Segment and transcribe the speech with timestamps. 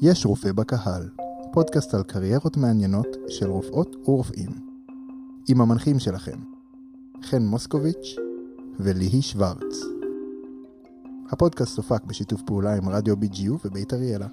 [0.00, 1.08] יש רופא בקהל,
[1.52, 4.48] פודקאסט על קריירות מעניינות של רופאות ורופאים.
[5.48, 6.38] עם המנחים שלכם,
[7.22, 8.16] חן מוסקוביץ'
[8.80, 9.84] וליהי שוורץ.
[11.30, 14.26] הפודקאסט הופק בשיתוף פעולה עם רדיו BGU ובית אריאלה.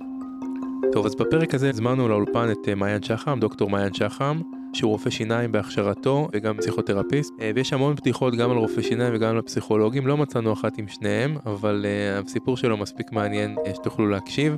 [0.92, 4.42] טוב, אז בפרק הזה הזמנו לאולפן את אה, מעיין שחם, דוקטור מעיין שחם,
[4.74, 9.36] שהוא רופא שיניים בהכשרתו וגם פסיכותרפיסט, אה, ויש המון בדיחות גם על רופא שיניים וגם
[9.36, 14.56] על פסיכולוגים, לא מצאנו אחת עם שניהם, אבל uh, הסיפור שלו מספיק מעניין שתוכלו להקשיב.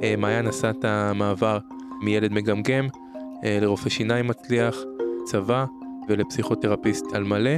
[0.00, 1.58] Uh, מעיין עשה את המעבר
[2.02, 4.76] מילד מגמגם uh, לרופא שיניים מצליח,
[5.24, 5.64] צבא
[6.08, 7.50] ולפסיכותרפיסט על מלא.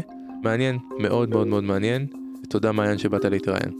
[0.43, 2.07] מעניין, מאוד מאוד מאוד מעניין,
[2.45, 3.79] ותודה מעיין שבאת להתראיין.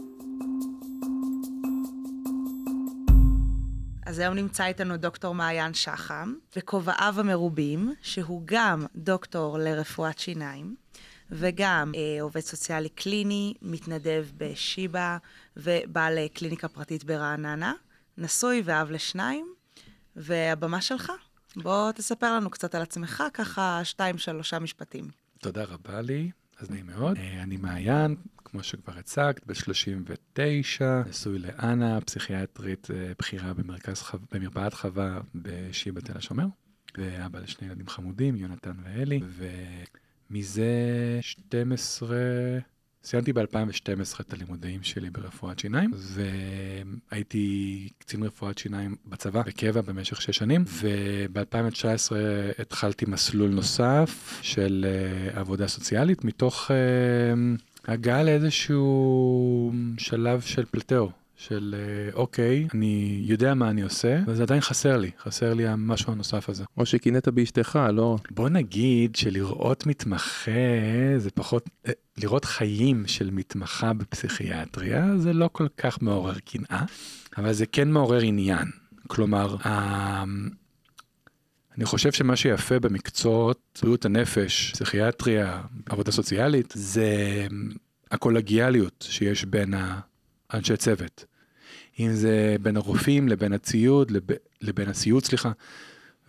[4.05, 10.75] אז היום נמצא איתנו דוקטור מעיין שחם, בכובעיו המרובים, שהוא גם דוקטור לרפואת שיניים,
[11.31, 15.17] וגם אה, עובד סוציאלי קליני, מתנדב בשיבא,
[15.57, 17.73] ובעל אה, קליניקה פרטית ברעננה,
[18.17, 19.53] נשוי ואב לשניים,
[20.15, 21.11] והבמה שלך.
[21.55, 25.07] בוא תספר לנו קצת על עצמך, ככה שתיים, שלושה משפטים.
[25.39, 27.17] תודה רבה לי, אז נעים מאוד.
[27.17, 34.17] אה, אני מעיין, כמו שכבר הצגת, ב-39, נשוי לאנה, פסיכיאטרית אה, בכירה במרכז חו...
[34.31, 36.45] במרפאת חווה בשיבא תל השומר,
[36.97, 39.19] ואבא לשני ילדים חמודים, יונתן ואלי,
[40.29, 40.71] ומזה
[41.21, 42.17] 12...
[43.05, 45.91] סיימתי ב-2012 את הלימודים שלי ברפואת שיניים,
[47.11, 52.15] והייתי קצין רפואת שיניים בצבא, בקבע, במשך שש שנים, וב-2019
[52.59, 54.85] התחלתי מסלול נוסף של
[55.33, 56.71] uh, עבודה סוציאלית, מתוך uh,
[57.91, 61.22] הגעה לאיזשהו שלב של פלטאו.
[61.37, 66.13] של אה, אוקיי, אני יודע מה אני עושה, וזה עדיין חסר לי, חסר לי המשהו
[66.13, 66.63] הנוסף הזה.
[66.77, 68.17] או שקינאת באשתך, לא?
[68.31, 70.51] בוא נגיד שלראות מתמחה
[71.17, 76.83] זה פחות, אה, לראות חיים של מתמחה בפסיכיאטריה זה לא כל כך מעורר קנאה,
[77.37, 78.67] אבל זה כן מעורר עניין.
[79.07, 79.55] כלומר,
[81.77, 87.07] אני חושב שמה שיפה במקצועות בריאות הנפש, פסיכיאטריה, עבודה סוציאלית, זה
[88.11, 89.73] הקולגיאליות שיש בין
[90.49, 91.25] האנשי צוות.
[91.99, 94.23] אם זה בין הרופאים לבין הציוד, לב,
[94.61, 95.51] לבין הסיוד, סליחה,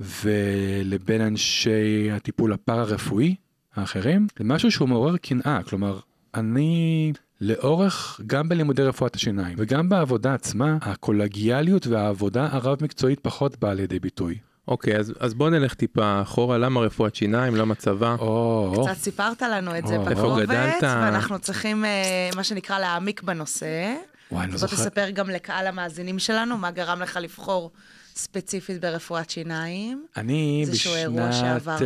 [0.00, 3.34] ולבין אנשי הטיפול הפארה-רפואי
[3.76, 5.98] האחרים, זה משהו שהוא מעורר קנאה, כלומר,
[6.34, 13.98] אני לאורך, גם בלימודי רפואת השיניים וגם בעבודה עצמה, הקולגיאליות והעבודה הרב-מקצועית פחות באה לידי
[13.98, 14.38] ביטוי.
[14.68, 18.16] אוקיי, אז, אז בוא נלך טיפה אחורה, למה רפואת שיניים, למה צבא?
[18.18, 20.48] או, קצת סיפרת לנו את זה בקובץ,
[20.82, 23.94] ואנחנו צריכים, אה, מה שנקרא, להעמיק בנושא.
[24.32, 24.76] וואי, אני לא זוכר.
[24.76, 27.70] בוא תספר גם לקהל המאזינים שלנו, מה גרם לך לבחור
[28.16, 30.06] ספציפית ברפואת שיניים.
[30.16, 30.72] אני בשנת...
[30.72, 31.80] איזשהו אירוע שעברת.
[31.80, 31.84] Uh,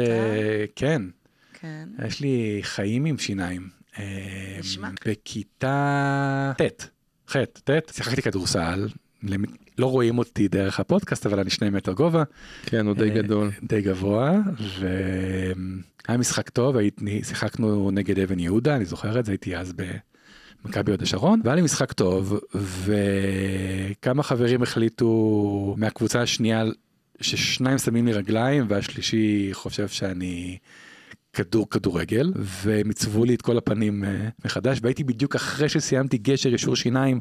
[0.77, 1.03] כן.
[1.61, 1.89] כן.
[2.07, 3.69] יש לי חיים עם שיניים.
[4.59, 4.89] נשמע.
[5.07, 6.89] בכיתה ט',
[7.31, 8.89] ח', ט', שיחקתי כדורסל.
[9.79, 12.23] לא רואים אותי דרך הפודקאסט, אבל אני שני מטר גובה.
[12.67, 13.51] כן, הוא די גדול.
[13.63, 14.39] די גבוה,
[14.79, 16.77] והיה משחק טוב,
[17.23, 19.83] שיחקנו נגד אבן יהודה, אני זוכר את זה, הייתי אז ב...
[20.65, 22.41] מכבי הוד השרון, והיה לי משחק טוב,
[23.95, 26.65] וכמה חברים החליטו מהקבוצה השנייה
[27.21, 30.59] ששניים שמים לי רגליים והשלישי חושב שאני
[31.33, 36.55] כדור כדורגל, והם עיצבו לי את כל הפנים אה, מחדש, והייתי בדיוק אחרי שסיימתי גשר
[36.55, 37.21] ישור שיניים,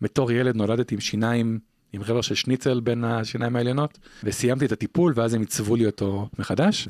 [0.00, 1.58] בתור ילד נולדתי עם שיניים
[1.92, 6.28] עם רבע של שניצל בין השיניים העליונות, וסיימתי את הטיפול ואז הם עיצבו לי אותו
[6.38, 6.88] מחדש,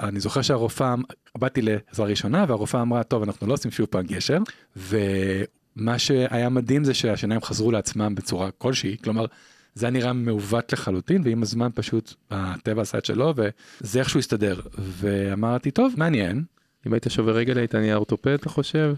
[0.00, 0.94] אני זוכר שהרופאה,
[1.38, 4.38] באתי לעזרה ראשונה והרופאה אמרה, טוב, אנחנו לא עושים שוב פעם גשר,
[4.76, 9.26] ומה שהיה מדהים זה שהשיניים חזרו לעצמם בצורה כלשהי, כלומר,
[9.74, 14.60] זה היה נראה מעוות לחלוטין, ועם הזמן פשוט הטבע עשה את שלו, וזה איכשהו הסתדר.
[14.78, 16.44] ואמרתי, טוב, מעניין.
[16.86, 18.94] אם היית שובר רגל היית נהיה אורתופד, אתה חושב?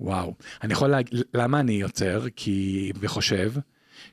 [0.00, 0.34] וואו.
[0.62, 2.24] אני יכול להגיד, למה אני יוצר?
[2.36, 3.52] כי, וחושב,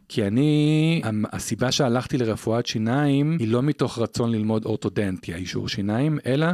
[0.07, 1.01] כי אני,
[1.31, 6.47] הסיבה שהלכתי לרפואת שיניים היא לא מתוך רצון ללמוד אורתודנטיה, אישור שיניים, אלא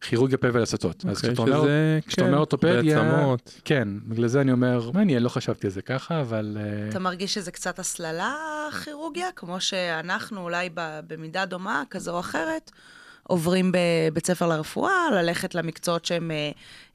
[0.00, 1.04] כירורגיה פה ולסתות.
[1.08, 1.64] אז כשאתה אומר,
[2.06, 3.34] כשאתה אומר אורתופדיה,
[3.64, 6.56] כן, בגלל זה אני אומר, מעניין, לא חשבתי על זה ככה, אבל...
[6.60, 8.34] אה, אתה מרגיש שזה קצת הסללה,
[8.84, 9.28] כירורגיה?
[9.36, 10.68] כמו שאנחנו אולי
[11.06, 12.70] במידה דומה, כזו או אחרת,
[13.22, 16.50] עוברים בבית ספר לרפואה, ללכת למקצועות שהם אה,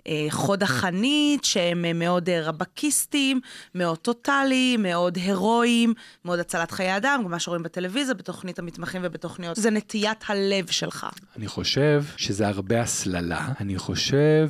[0.07, 3.39] אה, חוד החנית, שהם אה, מאוד רבקיסטים,
[3.75, 5.94] מאוד טוטאליים, מאוד הירואיים,
[6.25, 9.56] מאוד הצלת חיי אדם, מה שרואים בטלוויזיה, בתוכנית המתמחים ובתוכניות.
[9.56, 11.07] זה נטיית הלב שלך.
[11.38, 13.47] אני חושב שזה הרבה הסללה.
[13.59, 14.50] אני חושב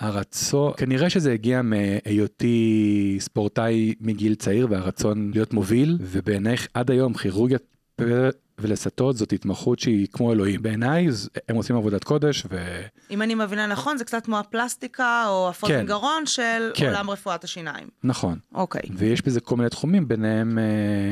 [0.00, 7.62] שהרצון, כנראה שזה הגיע מהיותי ספורטאי מגיל צעיר והרצון להיות מוביל, ובעינייך עד היום כירורגיית
[8.60, 10.62] ולסטות זאת התמחות שהיא כמו אלוהים.
[10.62, 11.08] בעיניי
[11.48, 12.80] הם עושים עבודת קודש, ו...
[13.10, 15.82] אם אני מבינה נכון, זה קצת כמו הפלסטיקה או הפות כן.
[15.82, 16.86] מגרון של כן.
[16.86, 17.88] עולם רפואת השיניים.
[18.04, 18.38] נכון.
[18.54, 18.82] אוקיי.
[18.96, 20.64] ויש בזה כל מיני תחומים, ביניהם אה,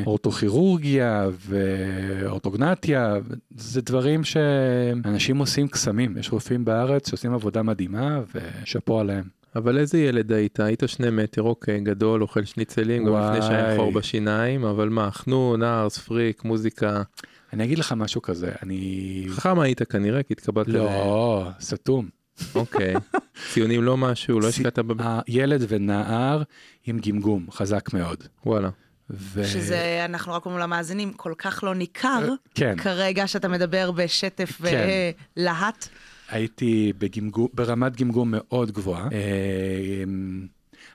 [0.06, 3.16] אורתוכירורגיה ואורתוגנטיה,
[3.56, 6.16] זה דברים שאנשים עושים קסמים.
[6.18, 9.38] יש רופאים בארץ שעושים עבודה מדהימה, ושאפו עליהם.
[9.56, 10.60] אבל איזה ילד היית?
[10.60, 13.76] היית שני מטר, אוקיי, גדול, אוכל שניצלים, גם לפני שהיה וואי.
[13.76, 17.02] חור בשיניים, אבל מה, חנון, ארס, פריק, מוזיקה.
[17.52, 19.24] אני אגיד לך משהו כזה, אני...
[19.28, 20.68] חכם היית כנראה, כי התקבלת.
[20.68, 22.08] לא, סתום.
[22.54, 22.94] אוקיי.
[23.52, 24.92] ציונים לא משהו, לא השקעת ב...
[25.26, 26.42] הילד ונער
[26.86, 28.24] עם גמגום חזק מאוד.
[28.46, 28.70] וואלה.
[29.10, 29.44] ו...
[29.44, 34.86] שזה, אנחנו רק אומרים למאזינים, כל כך לא ניכר כן, כרגע שאתה מדבר בשטף כן.
[35.36, 35.88] ולהט.
[36.30, 39.08] הייתי בגמגום, ברמת גמגום מאוד גבוהה.
[39.12, 40.04] אה,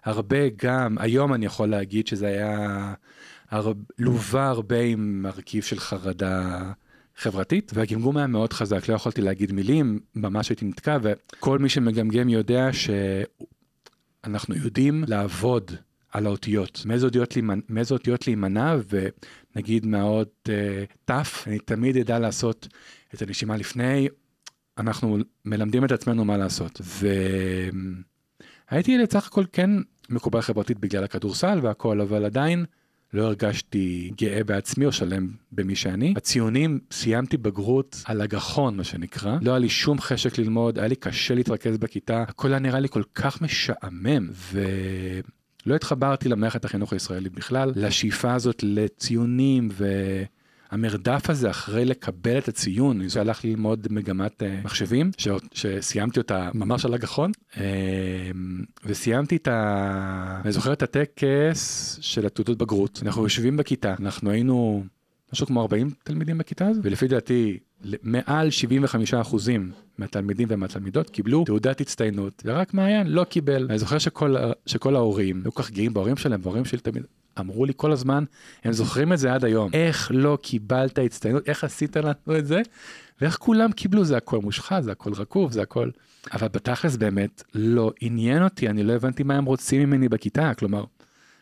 [0.04, 2.94] הרבה גם, היום אני יכול להגיד שזה היה
[3.54, 3.74] הר...
[4.00, 6.72] לווה הרבה עם מרכיב של חרדה
[7.16, 12.30] חברתית, והגמגום היה מאוד חזק, לא יכולתי להגיד מילים, ממש הייתי נתקע, וכל מי שמגמגם
[12.30, 12.70] יודע
[14.24, 15.72] שאנחנו יודעים לעבוד
[16.12, 17.60] על האותיות, מאיזה אותיות, להימנ...
[17.70, 18.76] מאיזה אותיות להימנע,
[19.56, 22.68] ונגיד מהאות אה, ת', אני תמיד אדע לעשות
[23.14, 24.08] את הנשימה לפני,
[24.78, 26.82] אנחנו מלמדים את עצמנו מה לעשות.
[28.72, 29.70] והייתי לצח הכל כן
[30.10, 32.66] מקובל חברתית בגלל הכדורסל והכל, אבל עדיין
[33.14, 36.14] לא הרגשתי גאה בעצמי או שלם במי שאני.
[36.18, 39.38] הציונים, סיימתי בגרות על הגחון, מה שנקרא.
[39.42, 42.90] לא היה לי שום חשק ללמוד, היה לי קשה להתרכז בכיתה, הכל היה נראה לי
[42.90, 44.62] כל כך משעמם, ו...
[45.66, 49.70] לא התחברתי למערכת החינוך הישראלית בכלל, לשאיפה הזאת לציונים
[50.74, 53.02] והמרדף הזה אחרי לקבל את הציון.
[53.02, 55.28] אני הלך ללמוד מגמת אה, מחשבים, ש...
[55.54, 57.64] שסיימתי אותה ממש על הגחון, אה,
[58.86, 60.42] וסיימתי את ה...
[60.44, 63.00] אני זוכר את הטקס של התעודות בגרות.
[63.06, 64.84] אנחנו יושבים בכיתה, אנחנו היינו
[65.34, 67.60] משהו כמו 40 תלמידים בכיתה הזו, ולפי דעתי
[68.04, 73.68] מעל 75 אחוזים מהתלמידים ומהתלמידות קיבלו תעודת הצטיינות, ורק מעיין לא קיבל.
[73.70, 74.36] אני זוכר שכל,
[74.66, 77.04] שכל ההורים היו כל כך גאים בהורים שלהם, וההורים שלי תמיד
[77.40, 78.24] אמרו לי כל הזמן,
[78.64, 82.62] הם זוכרים את זה עד היום, איך לא קיבלת הצטיינות, איך עשית לנו את זה,
[83.22, 85.90] ואיך כולם קיבלו, זה הכל מושחת, זה הכל רקוב, זה הכל...
[86.34, 90.84] אבל בתכלס באמת לא עניין אותי, אני לא הבנתי מה הם רוצים ממני בכיתה, כלומר,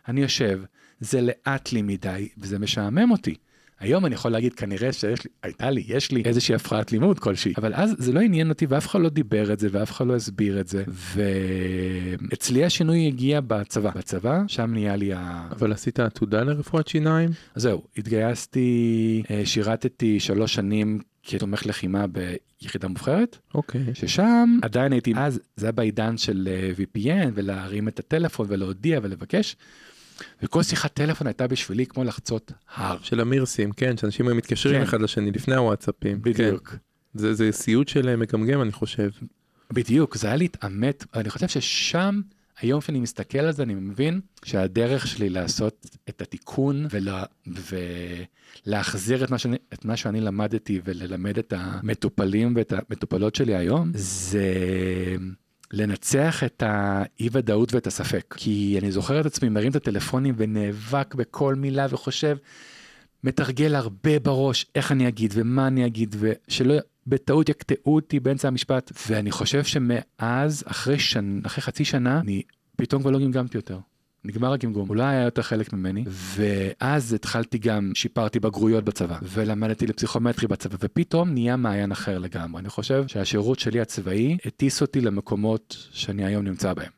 [0.08, 0.62] אני יושב,
[1.00, 3.36] זה לאט לי מדי, וזה משעמם אותי.
[3.82, 5.28] היום אני יכול להגיד כנראה שיש
[5.70, 9.02] לי, יש לי איזושהי הפרעת לימוד כלשהי, אבל אז זה לא עניין אותי ואף אחד
[9.02, 10.84] לא דיבר את זה ואף אחד לא הסביר את זה.
[10.88, 13.92] ואצלי השינוי הגיע בצבא.
[13.96, 15.48] בצבא, שם נהיה לי ה...
[15.52, 17.30] אבל עשית עתודה לרפואת שיניים?
[17.56, 22.06] אז זהו, התגייסתי, אה, שירתתי שלוש שנים כתומך לחימה
[22.62, 23.82] ביחידה מובחרת, אוקיי.
[23.94, 29.56] ששם עדיין הייתי, אז זה היה בעידן של אה, VPN ולהרים את הטלפון ולהודיע ולבקש.
[30.44, 32.98] וכל שיחת טלפון הייתה בשבילי כמו לחצות הר.
[33.02, 34.84] של המירסים, כן, שאנשים היו מתקשרים כן.
[34.84, 36.22] אחד לשני לפני הוואטסאפים.
[36.22, 36.70] בדיוק.
[36.70, 36.78] כן.
[37.14, 39.10] זה, זה סיוט של אה, מגמגם, אני חושב.
[39.74, 42.22] בדיוק, זה היה להתעמת, אני חושב ששם,
[42.60, 47.24] היום שאני מסתכל על זה, אני מבין שהדרך שלי לעשות את התיקון ולה,
[48.68, 53.92] ולהחזיר את מה, שאני, את מה שאני למדתי וללמד את המטופלים ואת המטופלות שלי היום,
[53.96, 54.46] זה
[55.74, 58.36] לנצח את האי ודאות ואת הספק.
[58.38, 62.38] כי אני זוכר את עצמי מרים את הטלפונים ונאבק בכל מילה וחושב,
[63.24, 66.76] מתרגל הרבה בראש איך אני אגיד ומה אני אגיד ושלא
[67.08, 72.42] בטעות יקטעו אותי באמצע המשפט ואני חושב שמאז אחרי שנה אחרי חצי שנה אני
[72.78, 73.80] פתאום כבר לא גמגמתי יותר.
[74.26, 79.88] נגמר הגמגום, הוא לא היה יותר חלק ממני, ואז התחלתי גם, שיפרתי בגרויות בצבא, ולמדתי
[79.88, 82.62] לפסיכומטרי בצבא, ופתאום נהיה מעיין אחר לגמרי.
[82.62, 86.92] אני חושב שהשירות שלי הצבאי הטיס אותי למקומות שאני היום נמצא בהם.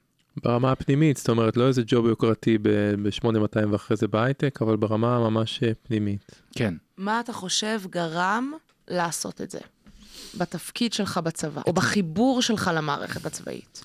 [0.44, 5.64] ברמה הפנימית, זאת אומרת, לא איזה ג'וב יוקרתי ב-8200 ואחרי זה בהייטק, אבל ברמה ממש
[5.64, 6.42] אה, פנימית.
[6.56, 8.52] כן, מה אתה חושב גרם
[8.88, 9.60] לעשות את זה?
[10.38, 13.84] בתפקיד שלך בצבא, או בחיבור שלך למערכת הצבאית?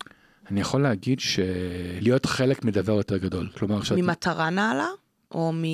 [0.51, 3.49] אני יכול להגיד שלהיות חלק מדבר יותר גדול.
[3.59, 3.99] כלומר, שאת...
[3.99, 4.89] ממטרה נעלה,
[5.31, 5.65] או מ...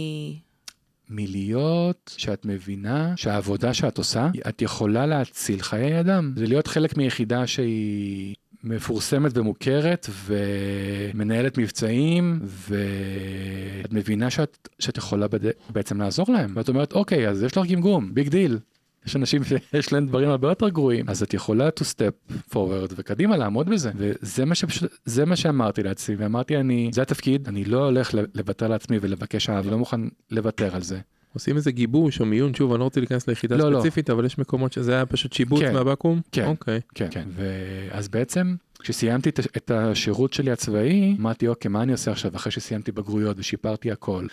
[1.11, 6.33] מלהיות שאת מבינה שהעבודה שאת עושה, את יכולה להציל חיי אדם.
[6.37, 15.51] זה להיות חלק מיחידה שהיא מפורסמת ומוכרת ומנהלת מבצעים ואת מבינה שאת, שאת יכולה בד...
[15.71, 16.53] בעצם לעזור להם.
[16.57, 18.59] ואת אומרת, אוקיי, אז יש לך גמגום, big deal.
[19.07, 23.37] יש אנשים שיש להם דברים הרבה יותר גרועים, אז את יכולה to step forward וקדימה
[23.37, 23.91] לעמוד בזה.
[23.97, 28.69] וזה מה, שפשוט, זה מה שאמרתי לעצמי, ואמרתי, אני, זה התפקיד, אני לא הולך לוותר
[28.69, 30.99] לעצמי ולבקש אהבה, לא מוכן לוותר על זה.
[31.35, 33.79] עושים איזה גיבוש או מיון, שוב, אני לא רוצה להיכנס ליחידה לא, לא.
[33.79, 35.73] ספציפית, אבל יש מקומות שזה היה פשוט שיבוץ כן.
[35.75, 36.21] מהבקו"ם?
[36.33, 36.47] כן.
[36.47, 36.81] אוקיי.
[36.95, 37.29] כן, כן.
[37.35, 42.93] ואז בעצם, כשסיימתי את השירות שלי הצבאי, אמרתי, אוקיי, מה אני עושה עכשיו אחרי שסיימתי
[42.93, 44.27] בגרויות ושיפרתי הכל?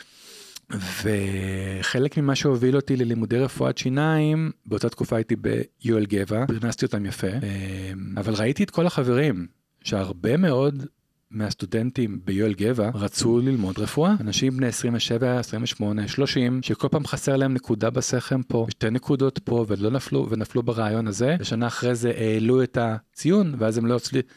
[1.03, 7.27] וחלק ממה שהוביל אותי ללימודי רפואת שיניים, באותה תקופה הייתי ביואל גבע, פרנסתי אותם יפה,
[7.27, 9.47] אה, אבל ראיתי את כל החברים,
[9.83, 10.85] שהרבה מאוד
[11.31, 14.13] מהסטודנטים ביואל גבע רצו ללמוד רפואה.
[14.19, 19.65] אנשים בני 27, 28, 30, שכל פעם חסר להם נקודה בסכם פה, שתי נקודות פה,
[19.67, 21.35] ולא נפלו, ונפלו ברעיון הזה.
[21.39, 24.27] ושנה אחרי זה העלו את הציון, ואז הם לא הצליחו.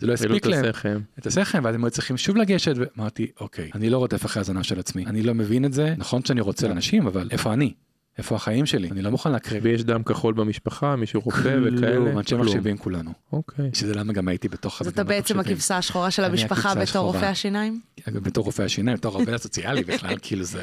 [0.00, 0.64] זה לא הספיק להם.
[0.64, 1.00] את הסכם.
[1.18, 4.62] את הסכם, ואז הם היו צריכים שוב לגשת, ואמרתי, אוקיי, אני לא רודף אחרי הזנב
[4.62, 7.72] של עצמי, אני לא מבין את זה, נכון שאני רוצה לאנשים, אבל איפה אני?
[8.18, 8.90] איפה החיים שלי?
[8.90, 9.64] אני לא מוכן להקריב.
[9.64, 11.92] ויש דם כחול במשפחה, מישהו רופא וכאלה?
[11.92, 12.46] כלום, אנשי כלום.
[12.46, 13.12] מחשבים כולנו.
[13.32, 13.70] אוקיי.
[13.74, 15.40] שזה למה גם הייתי בתוך אז אתה המדינות בעצם.
[15.40, 17.04] הכבשה השחורה של המשפחה בתור.
[17.06, 17.80] רופא השיניים?
[18.08, 20.62] אגב, בתור רופא השיניים, בתור העובד הסוציאלי בכלל, כאילו זה...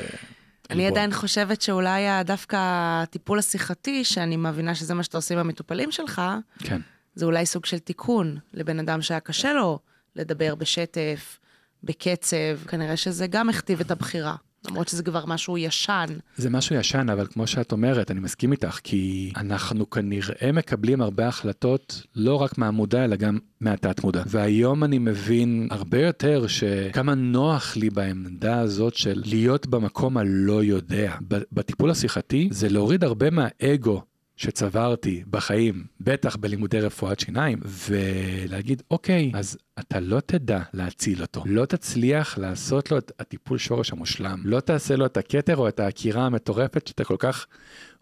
[0.69, 0.87] אני.
[0.87, 6.21] עדיין חושבת שאולי דווקא הטיפול השיחתי, שאני מבינה שזה מה שאתה עושה עם המטופלים שלך,
[6.59, 6.81] כן.
[7.17, 9.79] זה אולי סוג של תיקון לבן אדם שהיה קשה לו
[10.15, 11.39] לדבר בשטף,
[11.83, 14.35] בקצב, כנראה שזה גם הכתיב את הבחירה,
[14.67, 16.05] למרות שזה כבר משהו ישן.
[16.35, 21.27] זה משהו ישן, אבל כמו שאת אומרת, אני מסכים איתך, כי אנחנו כנראה מקבלים הרבה
[21.27, 24.23] החלטות לא רק מהמודע, אלא גם מהתת מודע.
[24.27, 31.15] והיום אני מבין הרבה יותר שכמה נוח לי בעמדה הזאת של להיות במקום הלא יודע.
[31.51, 34.01] בטיפול השיחתי זה להוריד הרבה מהאגו.
[34.37, 41.65] שצברתי בחיים, בטח בלימודי רפואת שיניים, ולהגיד, אוקיי, אז אתה לא תדע להציל אותו, לא
[41.65, 46.25] תצליח לעשות לו את הטיפול שורש המושלם, לא תעשה לו את הכתר או את העקירה
[46.25, 47.47] המטורפת שאתה כל כך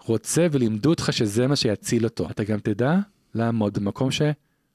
[0.06, 2.30] רוצה ולימדו אותך שזה מה שיציל אותו.
[2.30, 2.96] אתה גם תדע
[3.36, 4.22] לעמוד במקום ש...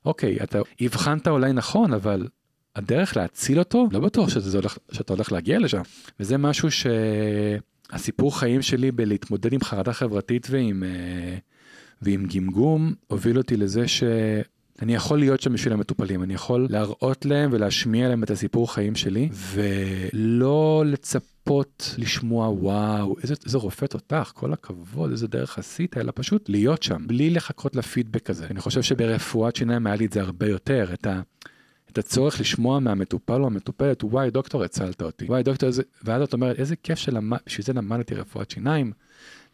[0.05, 2.29] אוקיי, אתה הבחנת אולי נכון, אבל
[2.77, 5.83] הדרך להציל אותו, לא בטוח שזה הולך, שאתה הולך להגיע לשם.
[6.21, 11.39] וזה משהו שהסיפור חיים שלי בלהתמודד עם חרדה חברתית ועם, אה,
[12.03, 17.51] ועם גמגום, הוביל אותי לזה שאני יכול להיות שם בשביל המטופלים, אני יכול להראות להם
[17.53, 24.53] ולהשמיע להם את הסיפור חיים שלי, ולא לצפות לשמוע וואו, איזה, איזה רופא תותח, כל
[24.53, 28.47] הכבוד, איזה דרך עשית, אלא פשוט להיות שם, בלי לחכות לפידבק הזה.
[28.51, 31.21] אני חושב שברפואת שיניים היה לי את זה הרבה יותר, את ה...
[31.93, 35.83] את הצורך לשמוע מהמטופל או המטופלת, וואי דוקטור הצלת אותי, וואי דוקטור, איזה...
[36.05, 38.93] ואז את אומרת, איזה כיף שלמד, בשביל זה למדתי רפואת שיניים,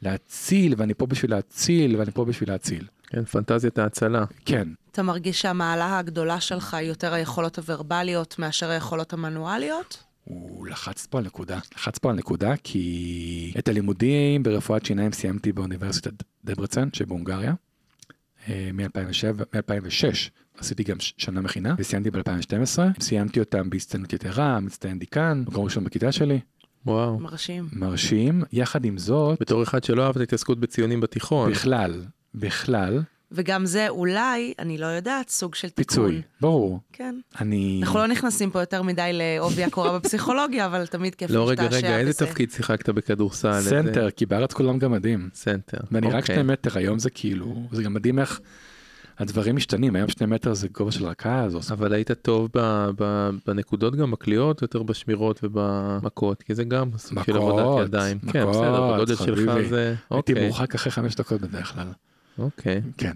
[0.02, 2.86] להציל, ואני פה בשביל להציל, ואני פה בשביל להציל.
[3.06, 4.24] כן, פנטזיית ההצלה.
[4.44, 10.02] כן, אתה מרגיש שהמעלה הגדולה שלך היא יותר היכולות הוורבליות מאשר היכולות המנואליות?
[10.24, 15.52] הוא לחץ פה על נקודה, לחץ פה על נקודה, כי את הלימודים ברפואת שיניים סיימתי
[15.52, 16.12] באוניברסיטת
[16.44, 17.54] דברצן שבהונגריה,
[18.48, 20.30] מ-2007, מ-2006.
[20.58, 26.12] עשיתי גם שנה מכינה, וסיימתי ב-2012, סיימתי אותם בהצטיינות יתרה, מצטיין דיקן, מקום ראשון בכיתה
[26.12, 26.40] שלי,
[26.86, 27.18] וואו.
[27.20, 27.68] מרשים.
[27.72, 31.50] מרשים, יחד עם זאת, בתור אחד שלא אהב את ההתעסקות בציונים בתיכון.
[31.50, 32.02] בכלל,
[32.34, 33.02] בכלל,
[33.32, 35.84] וגם זה אולי, אני לא יודעת, סוג של תיקון.
[35.84, 37.14] פיצוי, ברור, כן.
[37.40, 37.80] אני...
[37.82, 41.86] אנחנו לא נכנסים פה יותר מדי לעובי הקורה בפסיכולוגיה, אבל תמיד כיף לא, רגע, להשתעשע
[41.86, 42.26] רגע, איזה בזה.
[42.26, 43.60] תפקיד שיחקת בכדורסל?
[43.60, 45.28] סנטר, כי בארץ כולם גם מדהים.
[45.34, 45.78] סנטר.
[45.90, 46.34] ואני רק אוקיי.
[46.34, 48.40] שני מטר, היום זה כאילו, זה גם מדהים איך
[49.18, 53.96] הדברים משתנים, היום שני מטר זה גובה של רכז, אבל היית טוב ב, ב, בנקודות
[53.96, 58.18] גם בקליעות, יותר בשמירות ובמכות, כי זה גם סוג של עבודת ידיים.
[58.18, 59.68] כן, מכות, בסדר, בגודל שלך.
[59.68, 59.94] זה...
[60.10, 61.88] הייתי אוקיי, מורחק אחרי חמש דקות בדרך כלל.
[62.38, 62.82] אוקיי.
[62.96, 63.12] כן.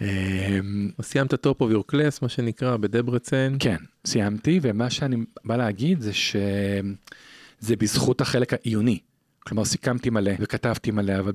[0.00, 3.56] אמ, סיימת top of your class, מה שנקרא, בדברצן.
[3.58, 3.76] כן,
[4.06, 8.98] סיימתי, ומה שאני בא להגיד זה שזה בזכות החלק העיוני.
[9.40, 11.32] כלומר, סיכמתי מלא וכתבתי מלא, אבל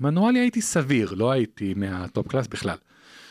[0.00, 2.76] במנואלי הייתי סביר, לא הייתי מה top class בכלל.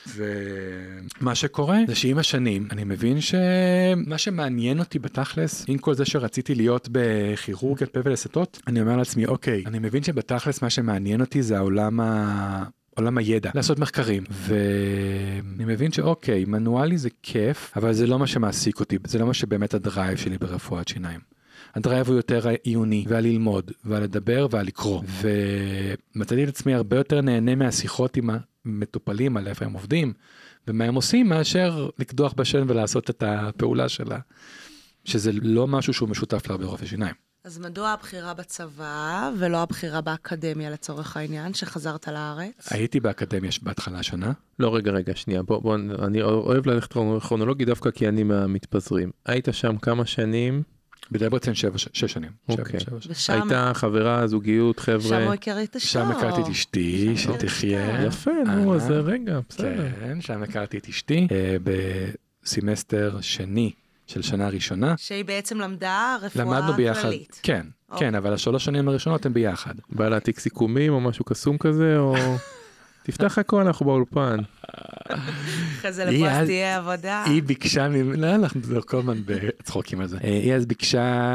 [0.08, 6.56] ומה שקורה זה שעם השנים אני מבין שמה שמעניין אותי בתכלס, עם כל זה שרציתי
[6.56, 11.58] להיות בכירורגית פה ולסתות, אני אומר לעצמי, אוקיי, אני מבין שבתכלס מה שמעניין אותי זה
[11.58, 12.64] העולם ה...
[12.96, 18.80] עולם הידע, לעשות מחקרים, ואני מבין שאוקיי, מנואלי זה כיף, אבל זה לא מה שמעסיק
[18.80, 21.20] אותי, זה לא מה שבאמת ה drive שלי ברפואת שיניים.
[21.76, 25.02] הדרייב הוא יותר העיוני, ועל ללמוד, ועל לדבר ועל לקרוא.
[26.16, 28.30] ומצאתי את עצמי הרבה יותר נהנה מהשיחות עם
[28.70, 30.14] המטופלים על איפה הם עובדים,
[30.68, 34.20] ומה הם עושים, מאשר לקדוח בשן ולעשות את הפעולה שלה,
[35.06, 37.16] שזה לא משהו שהוא משותף להרבה רופאי שיניים.
[37.44, 42.72] אז מדוע הבחירה בצבא ולא הבחירה באקדמיה לצורך העניין, שחזרת לארץ?
[42.72, 47.92] הייתי באקדמיה בהתחלה השנה, לא, רגע, רגע, שנייה, בוא, בוא, אני אוהב ללכת כרונולוגי דווקא
[47.92, 49.12] כי אני מהמתפזרים.
[49.26, 50.64] היית שם כמה שנים,
[51.12, 52.32] בדברצן שבע, שש שנים.
[52.50, 52.80] אוקיי.
[52.80, 53.12] שבע, שבע.
[53.14, 55.34] ושם הייתה חברה, זוגיות, שם הוא חבר'ה.
[55.34, 55.90] הכיר את אשתו.
[55.90, 58.06] שם הכרתי את אשתי, שם שתחיה.
[58.06, 59.88] יפה, נו, אה, אז רגע, בסדר.
[60.00, 61.58] כן, שם הכרתי את אשתי אה,
[62.44, 63.72] בסמסטר שני
[64.08, 64.96] של שנה ראשונה.
[64.98, 67.40] שהיא בעצם למדה רפואה למדנו ביחד, כללית.
[67.44, 68.08] כן, אוקיי.
[68.08, 69.74] כן, אבל השלוש שנים הראשונות הם ביחד.
[69.90, 72.16] בא להעתיק סיכומים או משהו קסום כזה, או...
[73.12, 74.38] תפתח הכל, אנחנו באולפן.
[75.80, 77.24] אחרי זה לבועז אז- תהיה עבודה.
[77.26, 80.18] היא ביקשה, לא, אנחנו כל הזמן בצחוקים על זה.
[80.24, 81.26] אה, היא אז ביקשה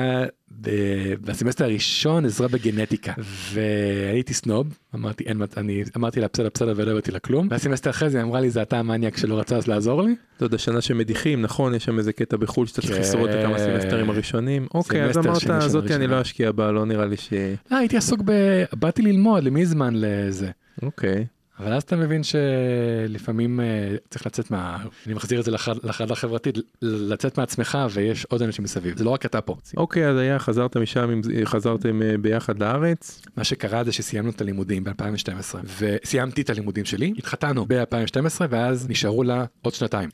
[1.21, 3.13] בסמסטר הראשון עזרה בגנטיקה,
[3.53, 8.11] והייתי סנוב, אמרתי, אין, אני אמרתי לה בסדר בסדר ולא הבאתי לה כלום, והסמסטר אחרי
[8.11, 10.15] זה היא אמרה לי זה אתה המניאק שלא רצה אז לעזור לי.
[10.37, 11.75] אתה יודע, שנה שמדיחים, נכון?
[11.75, 13.01] יש שם איזה קטע בחו"ל שאתה צריך כן.
[13.01, 14.67] לשרוד את הכמה סמסטרים הראשונים.
[14.75, 16.07] אוקיי, אז אמרת, זאתי אני.
[16.07, 17.33] לא אשקיע בה, לא נראה לי ש...
[17.71, 18.33] לא, הייתי עסוק ב...
[18.73, 20.51] באתי ללמוד, למי זמן לזה.
[20.83, 21.27] אוקיי.
[21.59, 23.65] אבל אז אתה מבין שלפעמים אה,
[24.11, 24.77] צריך לצאת מה...
[25.07, 29.11] אני מחזיר את זה לחד- לחרדה החברתית, לצאת מעצמך ויש עוד אנשים מסביב, זה לא
[29.11, 29.57] רק אתה פה.
[29.77, 33.23] אוקיי, אז היה, חזרת משם, חזרתם אה, ביחד לארץ.
[33.37, 39.23] מה שקרה זה שסיימנו את הלימודים ב-2012 וסיימתי את הלימודים שלי התחתנו ב-2012 ואז נשארו
[39.23, 40.09] לה עוד שנתיים.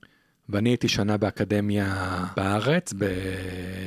[0.52, 3.04] ואני הייתי שנה באקדמיה בארץ ב...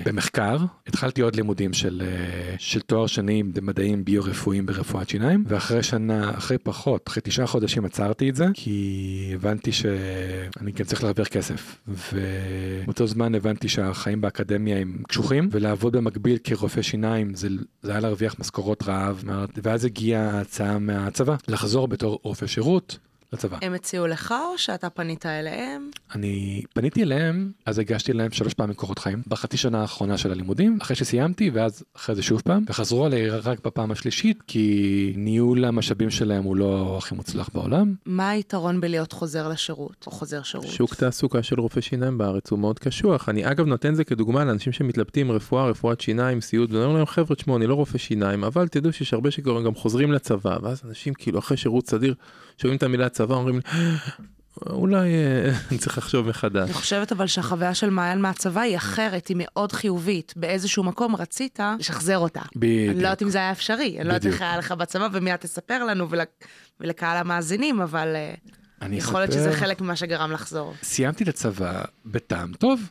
[0.05, 0.57] במחקר.
[0.87, 6.57] התחלתי עוד לימודים של, אה, של תואר שני במדעים ביו-רפואיים ברפואת שיניים ואחרי שנה אחרי
[6.57, 11.79] פחות אחרי תשעה חודשים עצרתי את זה כי הבנתי שאני כן צריך להרוויח כסף.
[11.87, 17.47] ובאותו זמן הבנתי שהחיים באקדמיה הם קשוחים ולעבוד במקביל כרופא שיניים זה,
[17.81, 19.23] זה היה להרוויח משכורות רעב
[19.63, 22.97] ואז הגיעה ההצעה מהצבא לחזור בתור רופא שירות
[23.33, 23.57] לצבא.
[23.61, 25.89] הם הציעו לך או שאתה פנית אליהם?
[26.15, 30.77] אני פניתי אליהם, אז הגשתי להם שלוש פעמים קורות חיים, בחצי שנה האחרונה של הלימודים,
[30.81, 36.09] אחרי שסיימתי, ואז אחרי זה שוב פעם, וחזרו עליי רק בפעם השלישית, כי ניהול המשאבים
[36.09, 37.93] שלהם הוא לא הכי מוצלח בעולם.
[38.05, 40.67] מה היתרון בלהיות חוזר לשירות או חוזר שירות?
[40.67, 43.29] שוק תעסוקה של רופא שיניים בארץ הוא מאוד קשוח.
[43.29, 47.35] אני אגב נותן זה כדוגמה לאנשים שמתלבטים רפואה, רפואת שיניים, סיעוד, ואני אומר להם חבר'ה
[47.35, 51.39] תשמעו אני לא רופא שיניים, אבל תדעו שיש הרבה שגם חוזרים לצבא, ואז אנשים כאילו
[51.39, 52.15] אחרי שירות סדיר
[52.57, 53.61] שומעים את המילה צבא אומרים לי
[54.69, 56.65] אולי אה, אני צריך לחשוב מחדש.
[56.65, 60.33] אני חושבת אבל שהחוויה של מעיין מהצבא היא אחרת, היא מאוד חיובית.
[60.35, 62.41] באיזשהו מקום רצית לשחזר אותה.
[62.61, 64.33] אני לא יודעת אם זה היה אפשרי, אני לא יודעת בדיוק.
[64.33, 66.19] איך היה לך בצבא ומיד תספר לנו ול...
[66.79, 70.73] ולקהל המאזינים, אבל אה, יכול להיות שזה חלק ממה שגרם לחזור.
[70.83, 72.81] סיימתי את הצבא בטעם טוב.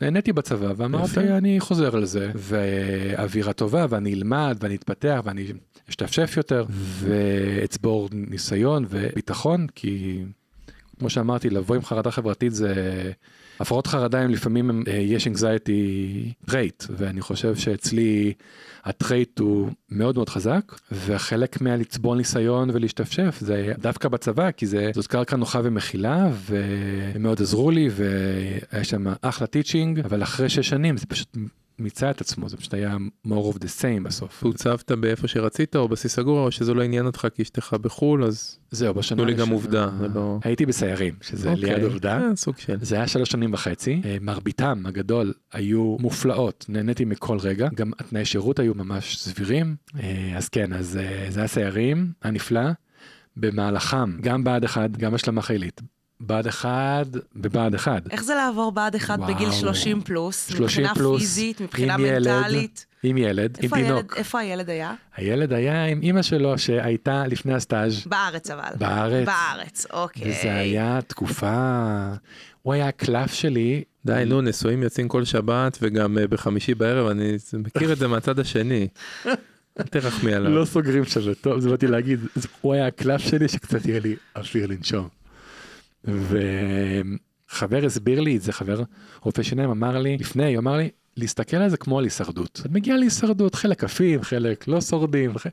[0.00, 1.20] נהניתי בצבא ואמרתי יפה.
[1.20, 5.52] אני חוזר לזה ואווירה טובה ואני אלמד ואני אתפתח ואני
[5.90, 10.24] אשתפשף יותר ואצבור ניסיון וביטחון כי
[10.98, 12.72] כמו שאמרתי לבוא עם חרדה חברתית זה
[13.60, 18.32] הפרעות חרדה הם לפעמים הם, אה, יש anxiety trait ואני חושב שאצלי
[18.84, 24.90] ה trait הוא מאוד מאוד חזק והחלק מהלצבור ניסיון ולהשתפשף זה דווקא בצבא כי זה
[24.94, 30.68] זאת קרקע נוחה ומכילה והם מאוד עזרו לי והיה שם אחלה teaching אבל אחרי שש
[30.68, 31.36] שנים זה פשוט
[31.78, 34.42] מיצה את עצמו זה פשוט היה more of the same בסוף.
[34.42, 38.58] הוצבת באיפה שרצית או בסיס סגור או שזה לא עניין אותך כי אשתך בחו"ל אז
[38.70, 41.74] זהו בשנה תנו לי גם עובדה, זה לא- הייתי בסיירים שזה אוקיי.
[41.74, 42.18] ליד עובדה.
[42.18, 42.76] אה, סוג של.
[42.82, 48.24] זה היה שלוש שנים וחצי, אה, מרביתם הגדול היו מופלאות, נהניתי מכל רגע, גם התנאי
[48.24, 52.60] שירות היו ממש סבירים, אה, אז כן, אז זה היה סיירים, היה נפלא,
[53.36, 55.80] במהלכם גם בה"ד 1, גם השלמה חילית,
[56.20, 59.34] בה"ד 1 בבה"ד 1, איך זה לעבור בה"ד אחד וואו.
[59.34, 60.46] בגיל 30 פלוס?
[60.48, 62.86] 30 מבחינה פלוס, פיזית, מבחינה עם ילד, מנטלית?
[63.02, 64.16] עם ילד, עם איפה הילד- תינוק.
[64.16, 64.94] איפה הילד היה?
[65.16, 68.70] הילד היה עם אימא שלו שהייתה לפני הסטאז' בארץ אבל.
[68.78, 69.26] בארץ.
[69.26, 70.30] בארץ, אוקיי.
[70.30, 72.08] וזה היה תקופה,
[72.62, 77.36] הוא היה הקלף שלי, די נו נשואים יוצאים כל שבת וגם אה, בחמישי בערב אני
[77.58, 78.88] מכיר את זה מהצד השני.
[79.80, 80.50] אל תרחמי עליו.
[80.52, 82.20] לא סוגרים שזה טוב, זה באתי להגיד,
[82.60, 85.08] הוא היה הקלף שלי שקצת יהיה לי אוויר לנשום.
[86.08, 88.82] וחבר הסביר לי את זה, חבר
[89.22, 92.60] רופא שיניים אמר לי, לפני, הוא אמר לי, להסתכל על זה כמו על הישרדות.
[92.66, 95.46] את מגיעה להישרדות, חלק עפים, חלק לא שורדים, ח-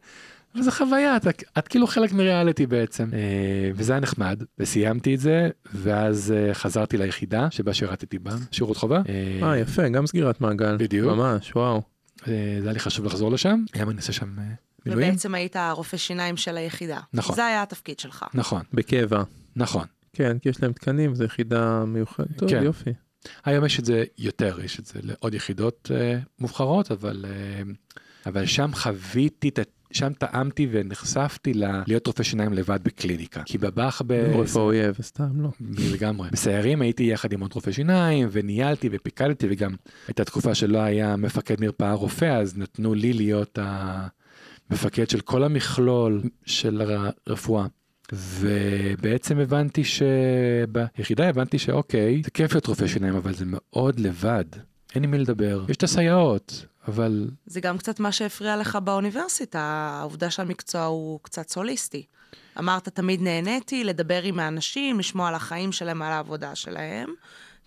[0.56, 3.10] אבל זה חוויה, את, את כאילו חלק מריאליטי בעצם.
[3.13, 8.78] אה, וזה היה נחמד, וסיימתי את זה, ואז אה, חזרתי ליחידה שבה שירתתי בה, שירות
[8.78, 9.02] חובה.
[9.10, 10.78] אה, אה יפה גם סגירת מעגל.
[10.78, 11.15] בדיוק.
[11.15, 11.82] ממש וואו.
[12.26, 14.36] זה היה לי חשוב לחזור לשם, היה מנסה שם
[14.86, 15.10] מילואים.
[15.10, 17.00] ובעצם היית הרופא שיניים של היחידה.
[17.13, 17.36] נכון.
[17.36, 18.26] זה היה התפקיד שלך.
[18.34, 19.24] נכון, בקבע.
[19.56, 19.86] נכון.
[20.15, 22.38] כן כי יש להם תקנים זו יחידה מיוחדת.
[22.38, 22.63] טוב כן.
[22.63, 22.89] יופי.
[23.45, 27.62] היום יש את זה יותר, יש את זה לעוד יחידות אה, מובחרות, אבל, אה,
[28.25, 29.60] אבל שם חוויתי, את
[29.91, 33.43] שם טעמתי ונחשפתי ל- להיות רופא שיניים לבד בקליניקה.
[33.45, 34.12] כי בבאח ב...
[34.34, 35.49] עורף האויב סתם לא.
[35.93, 36.30] לגמרי.
[36.32, 39.75] בסיירים הייתי יחד עם עוד רופא שיניים וניהלתי ופיקדתי וגם
[40.08, 43.60] הייתה תקופה שלא היה מפקד מרפאה רופא אז נתנו לי להיות
[44.69, 46.82] המפקד של כל המכלול של
[47.28, 47.65] הרפואה.
[48.13, 54.46] ובעצם הבנתי שביחידה הבנתי שאוקיי זה כיף להיות רופא שיניים אבל זה מאוד לבד
[54.96, 59.60] אין עם מי לדבר יש את הסייעות אבל זה גם קצת מה שהפריע לך באוניברסיטה,
[60.00, 62.06] העובדה שהמקצוע הוא קצת סוליסטי.
[62.60, 67.10] אמרת, תמיד נהניתי לדבר עם האנשים, לשמוע על החיים שלהם, על העבודה שלהם,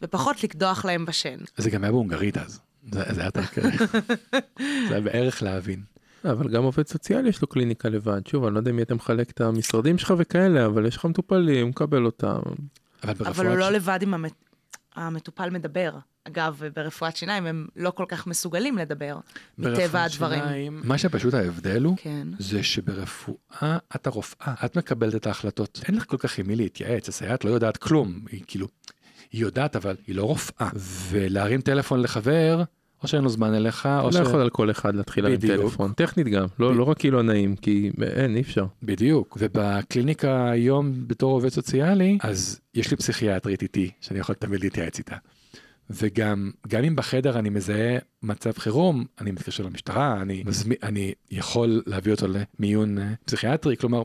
[0.03, 1.37] ופחות לקדוח להם בשן.
[1.57, 2.61] זה גם היה בהונגרית אז
[2.93, 3.61] זה, זה היה קשה.
[4.89, 5.83] זה היה בערך להבין.
[6.25, 8.27] אבל גם עובד סוציאלי יש לו קליניקה לבד.
[8.27, 11.69] שוב, אני לא יודע מי אתה מחלק את המשרדים שלך וכאלה, אבל יש לך מטופלים,
[11.69, 12.39] מקבל אותם.
[13.05, 14.45] אבל אבל הוא ש- לא לבד אם המת-
[14.97, 15.93] המטופל מדבר.
[16.25, 19.19] אגב, ברפואת שיניים הם לא כל כך מסוגלים לדבר,
[19.59, 20.41] מטבע הדברים.
[20.43, 22.29] שיניים, מה שפשוט ההבדל הוא, כן.
[22.39, 23.39] זה שברפואה
[23.97, 25.81] אתה רופאה, את מקבלת את ההחלטות.
[25.89, 28.69] אין לך כל כך עם מי להתייעץ, הסייעת לא יודעת כלום, היא כאילו,
[29.33, 30.69] היא יודעת אבל היא לא רופאה.
[31.11, 32.63] ולהרים טלפון לחבר,
[33.03, 34.21] או שאין לו זמן אליך, או אתה ש...
[34.21, 35.61] לא יכול על כל אחד להתחיל להרים בדיוק.
[35.63, 38.67] טלפון, טכנית גם, לא ב- לא רק כי לא נעים, כי אין, אי אפשר.
[38.83, 44.99] בדיוק, ובקליניקה היום בתור עובד סוציאלי, אז יש לי פסיכיאטרית איתי, שאני יכול תמיד להתייעץ
[44.99, 45.17] איתה.
[45.91, 51.83] וגם, גם אם בחדר אני מזהה מצב חירום, אני מתקשר למשטרה, אני, מזמי, אני יכול
[51.87, 52.27] להביא אותו
[52.59, 54.03] למיון אה, פסיכיאטרי, כלומר,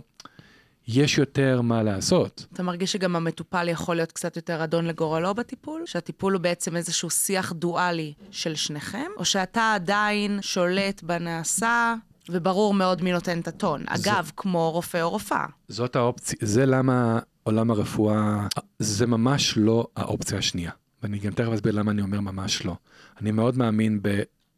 [0.87, 2.45] יש יותר מה לעשות.
[2.53, 5.81] אתה מרגיש שגם המטופל יכול להיות קצת יותר אדון לגורלו בטיפול?
[5.85, 9.05] שהטיפול הוא בעצם איזשהו שיח דואלי של שניכם?
[9.17, 11.93] או שאתה עדיין שולט בנעשה,
[12.29, 13.83] וברור מאוד מי נותן את הטון?
[13.95, 15.45] זה- אגב, כמו רופא או רופאה.
[15.67, 18.47] זאת האופציה, זה למה עולם הרפואה,
[18.79, 20.71] זה ממש לא האופציה השנייה.
[21.03, 22.75] ואני גם תכף אסביר למה אני אומר ממש לא.
[23.21, 23.99] אני מאוד מאמין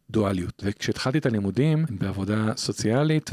[0.10, 0.64] בדואליות.
[0.66, 3.30] וכשהתחלתי את הלימודים בעבודה סוציאלית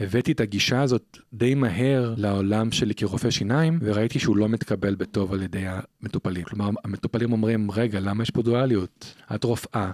[0.00, 5.32] והבאתי את הגישה הזאת די מהר לעולם שלי כרופא שיניים, וראיתי שהוא לא מתקבל בטוב
[5.32, 6.44] על ידי המטופלים.
[6.44, 9.14] כלומר, המטופלים אומרים, רגע, למה יש פה דואליות?
[9.34, 9.90] את רופאה,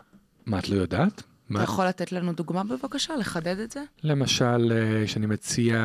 [0.46, 1.12] מה, את לא יודעת?
[1.12, 1.62] אתה מה?
[1.62, 3.80] יכול לתת לנו דוגמה בבקשה, לחדד את זה?
[4.04, 5.76] למשל, אה, שאני מציע...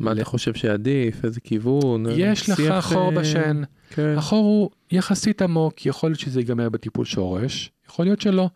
[0.00, 2.06] מה אתה חושב שעדיף, איזה כיוון?
[2.16, 3.62] יש לך שיח, חור בשן.
[3.90, 4.14] כן.
[4.18, 8.50] החור הוא יחסית עמוק, יכול להיות שזה ייגמר בטיפול שורש, יכול להיות שלא.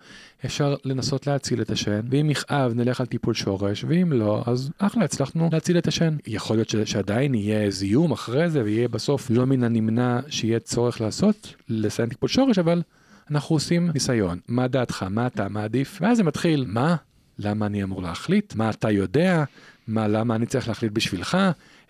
[0.45, 5.05] אפשר לנסות להציל את השן, ואם יכאב נלך על טיפול שורש, ואם לא, אז אחלה,
[5.05, 6.17] הצלחנו להציל את השן.
[6.27, 11.01] יכול להיות ש- שעדיין יהיה זיהום אחרי זה, ויהיה בסוף לא מן הנמנע שיהיה צורך
[11.01, 12.83] לעשות, לסיים טיפול שורש, אבל
[13.31, 14.39] אנחנו עושים ניסיון.
[14.49, 15.07] מה דעתך?
[15.11, 15.99] מה אתה מעדיף?
[16.03, 16.97] ואז זה מתחיל, מה?
[17.39, 18.55] למה אני אמור להחליט?
[18.55, 19.45] מה אתה יודע?
[19.87, 21.39] מה, למה אני צריך להחליט בשבילך?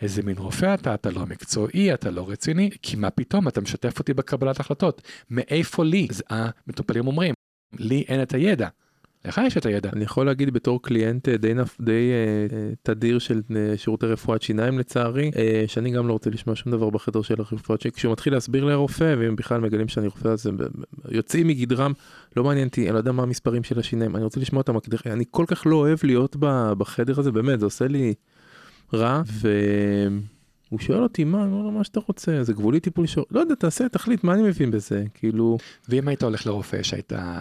[0.02, 0.94] איזה מין רופא אתה?
[0.94, 5.02] אתה לא מקצועי, אתה לא רציני, כי מה פתאום, אתה משתף אותי בקבלת החלטות.
[5.30, 6.06] מאיפה לי?
[6.10, 7.34] אז המטופלים אומרים,
[7.78, 8.68] לי אין את הידע.
[9.24, 9.90] לך יש את הידע.
[9.92, 11.80] אני יכול להגיד בתור קליינט אה, די, נפ...
[11.80, 16.56] די אה, תדיר של אה, שירותי רפואת שיניים לצערי, אה, שאני גם לא רוצה לשמוע
[16.56, 17.94] שום דבר בחדר של הרפואת שיניים.
[17.96, 20.56] כשהוא מתחיל להסביר לרופא, ואם בכלל מגלים שאני רופא, אז הם
[21.10, 21.92] יוצאים מגדרם,
[22.36, 24.96] לא מעניין אותי, אני לא יודע מה המספרים של השיניים, אני רוצה לשמוע אותם, כדי-
[25.06, 26.36] אני כל כך לא אוהב להיות
[26.78, 28.14] בחדר הזה, באמת, זה עושה לי
[28.94, 29.22] רע,
[30.72, 33.40] והוא שואל אותי, מה, אני אומר לו, מה שאתה רוצה, זה גבולי טיפול שור, לא
[33.40, 35.58] יודע, תעשה, תחליט, מה אני מבין בזה, כאילו,
[35.88, 37.40] ואם היית הולך לרופא שהייתה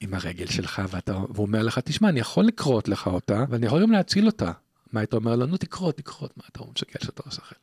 [0.00, 3.82] עם הרגל שלך, ואתה, והוא אומר לך, תשמע, אני יכול לכרות לך אותה, ואני יכול
[3.82, 4.52] גם להציל אותה.
[4.92, 5.46] מה היית אומר לו?
[5.46, 7.56] נו, תכרות, תכרות, מה אתה משקר שאתה עושה אחר.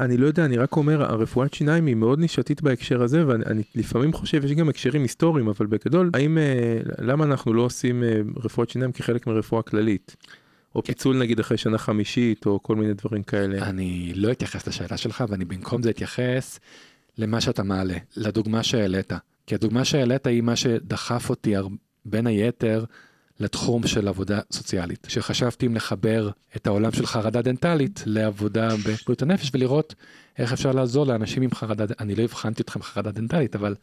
[0.00, 3.62] אני לא יודע, אני רק אומר, הרפואת שיניים היא מאוד נישתית בהקשר הזה, ואני אני
[3.74, 8.20] לפעמים חושב, יש גם הקשרים היסטוריים, אבל בגדול, האם, אה, למה אנחנו לא עושים אה,
[8.36, 10.16] רפואת שיניים כחלק מרפואה כללית?
[10.76, 10.86] או כן.
[10.86, 13.58] פיצול נגיד אחרי שנה חמישית, או כל מיני דברים כאלה.
[13.58, 16.60] אני לא אתייחס לשאלה שלך, ואני במקום זה אתייחס
[17.18, 19.12] למה שאתה מעלה, לדוגמה שהעלית.
[19.46, 21.54] כי הדוגמה שהעלית היא מה שדחף אותי
[22.04, 22.84] בין היתר
[23.40, 25.06] לתחום של עבודה סוציאלית.
[25.08, 29.94] שחשבתי אם לחבר את העולם של חרדה דנטלית לעבודה בבריאות הנפש ולראות
[30.38, 33.74] איך אפשר לעזור לאנשים עם חרדה, אני לא הבחנתי אתכם חרדה דנטלית, אבל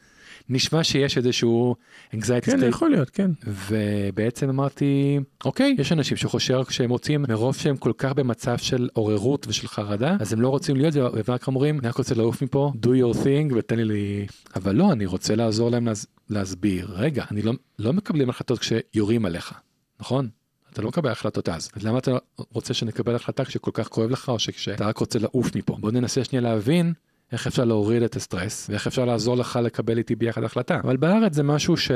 [0.49, 1.75] נשמע שיש איזשהו
[2.13, 3.32] anxiety כן, state יכול להיות, כן.
[3.47, 9.47] ובעצם אמרתי, אוקיי, יש אנשים שחושב שהם רוצים, מרוב שהם כל כך במצב של עוררות
[9.47, 10.93] ושל חרדה, אז הם לא רוצים להיות,
[11.25, 14.27] ורק אומרים, אני רק רוצה לעוף מפה, do your thing ותן לי לי...
[14.56, 16.06] אבל לא, אני רוצה לעזור להם להס...
[16.29, 19.53] להסביר, רגע, אני לא, לא מקבלים החלטות כשיורים עליך,
[19.99, 20.27] נכון?
[20.73, 21.69] אתה לא מקבל החלטות אז.
[21.75, 25.56] אז למה אתה רוצה שנקבל החלטה כשכל כך כואב לך, או שכשאתה רק רוצה לעוף
[25.56, 25.77] מפה?
[25.79, 26.93] בוא ננסה שנייה להבין
[27.31, 30.79] איך אפשר להוריד את הסטרס, ואיך אפשר לעזור לך לקבל איתי ביחד החלטה.
[30.83, 31.91] אבל בארץ זה משהו ש...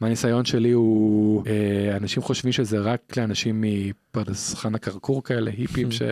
[0.00, 6.02] מהניסיון שלי הוא, אה, אנשים חושבים שזה רק לאנשים מפרדס חנה כרכור כאלה, היפים ש...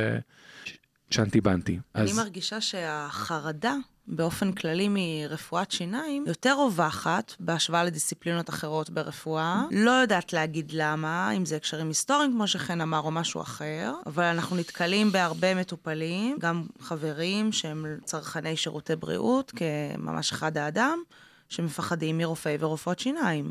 [1.10, 1.78] שאנטי בנטי.
[1.94, 3.74] אני מרגישה שהחרדה,
[4.10, 9.62] באופן כללי מרפואת שיניים, יותר רווחת בהשוואה לדיסציפלינות אחרות ברפואה.
[9.70, 14.24] לא יודעת להגיד למה, אם זה הקשרים היסטוריים, כמו שחן אמר, או משהו אחר, אבל
[14.24, 20.98] אנחנו נתקלים בהרבה מטופלים, גם חברים שהם צרכני שירותי בריאות, כממש אחד האדם.
[21.50, 23.50] שמפחדים מרופאי ורופאות שיניים.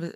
[0.00, 0.10] ו-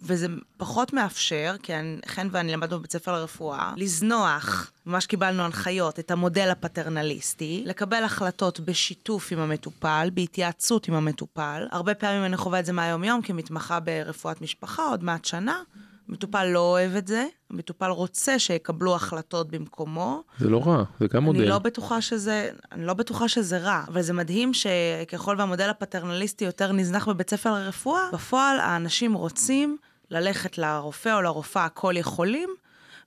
[0.00, 1.72] וזה פחות מאפשר, כי
[2.06, 8.60] חן ואני למדנו בבית ספר לרפואה, לזנוח, ממש קיבלנו הנחיות, את המודל הפטרנליסטי, לקבל החלטות
[8.60, 11.66] בשיתוף עם המטופל, בהתייעצות עם המטופל.
[11.70, 15.62] הרבה פעמים אני חווה את זה מהיום-יום כמתמחה ברפואת משפחה, עוד מעט שנה.
[16.08, 21.24] המטופל לא אוהב את זה, המטופל רוצה שיקבלו החלטות במקומו, זה לא רע, זה גם
[21.24, 21.40] מודל.
[21.40, 26.44] אני לא בטוחה שזה, אני לא בטוחה שזה רע, אבל זה מדהים שככל והמודל הפטרנליסטי
[26.44, 29.76] יותר נזנח בבית ספר לרפואה, בפועל האנשים רוצים
[30.10, 32.50] ללכת לרופא או לרופאה הכל יכולים,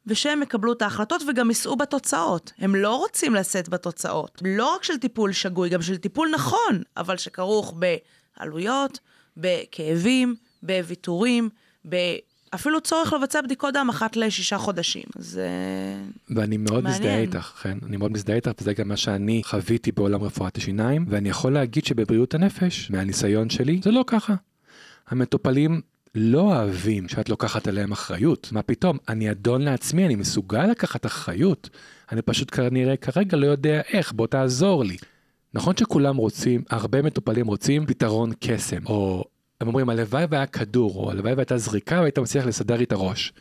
[0.07, 2.53] ושהם יקבלו את ההחלטות וגם יישאו בתוצאות.
[2.59, 4.41] הם לא רוצים לשאת בתוצאות.
[4.45, 7.73] לא רק של טיפול שגוי, גם של טיפול נכון, אבל שכרוך
[8.37, 8.99] בעלויות,
[9.37, 11.49] בכאבים, בוויתורים,
[12.55, 15.03] אפילו צורך לבצע בדיקות דם אחת לשישה חודשים.
[15.17, 15.49] זה
[16.35, 17.01] ואני מאוד מעניין.
[17.01, 21.05] מזדהה איתך, כן, אני מאוד מזדהה איתך, וזה גם מה שאני חוויתי בעולם רפואת השיניים,
[21.09, 24.35] ואני יכול להגיד שבבריאות הנפש, מהניסיון שלי, זה לא ככה.
[25.07, 25.81] המטופלים
[26.15, 28.49] לא אוהבים שאת לוקחת עליהם אחריות.
[28.51, 28.97] מה פתאום?
[29.09, 31.69] אני אדון לעצמי, אני מסוגל לקחת אחריות.
[32.11, 34.97] אני פשוט כנראה כרגע לא יודע איך, בוא תעזור לי.
[35.53, 39.25] נכון שכולם רוצים, הרבה מטופלים רוצים פתרון קסם, או
[39.61, 43.33] הם אומרים הלוואי והיה כדור, או הלוואי והייתה זריקה והיית מצליח לסדר את הראש.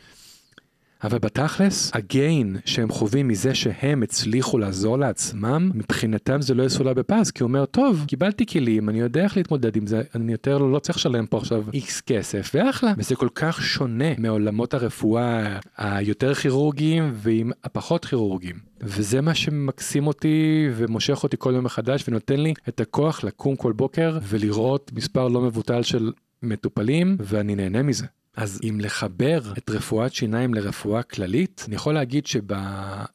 [1.05, 7.31] אבל בתכלס, הגיין שהם חווים מזה שהם הצליחו לעזור לעצמם, מבחינתם זה לא יסולא בפז,
[7.31, 10.79] כי הוא אומר, טוב, קיבלתי כלים, אני יודע איך להתמודד עם זה, אני יותר לא
[10.79, 12.93] צריך לשלם פה עכשיו איקס כסף, ואחלה.
[12.99, 18.57] וזה כל כך שונה מעולמות הרפואה היותר כירורגיים ועם הפחות כירורגיים.
[18.81, 23.73] וזה מה שמקסים אותי ומושך אותי כל יום מחדש ונותן לי את הכוח לקום כל
[23.73, 28.07] בוקר ולראות מספר לא מבוטל של מטופלים, ואני נהנה מזה.
[28.38, 32.40] אז אם לחבר את רפואת שיניים לרפואה כללית, אני יכול להגיד שב...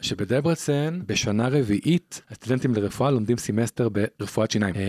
[0.01, 4.75] שבדברסן, בשנה רביעית, הסטודנטים לרפואה לומדים סמסטר ברפואת שיניים.
[4.75, 4.81] מה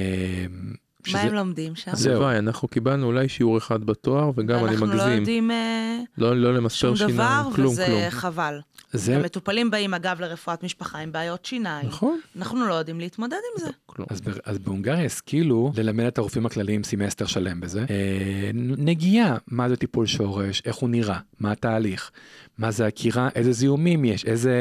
[1.10, 1.90] שזה- הם לומדים שם?
[1.94, 2.28] זהו.
[2.28, 5.18] אנחנו קיבלנו אולי שיעור אחד בתואר, וגם אני אנחנו לא מגזים.
[5.18, 8.10] יודעים אה, לא, לא למספר שום שיניים, דבר, כלום, וזה כלום.
[8.10, 8.58] חבל.
[8.96, 11.88] זה, המטופלים באים, אגב, לרפואת משפחה עם בעיות שיניים.
[11.88, 12.20] נכון.
[12.36, 13.70] אנחנו לא יודעים להתמודד עם זה.
[13.86, 14.06] כלום.
[14.10, 17.84] אז, ב- אז בהונגריה השכילו ללמד את הרופאים הכלליים סמסטר שלם בזה.
[17.90, 22.10] אה, נגיעה, מה זה טיפול שורש, איך הוא נראה, מה התהליך,
[22.58, 24.54] מה זה עקירה, איזה זיהומים יש, איזה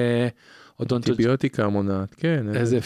[0.80, 2.46] אודונטיות, אנטיביוטיקה מונעת, כן.
[2.56, 2.80] איזה,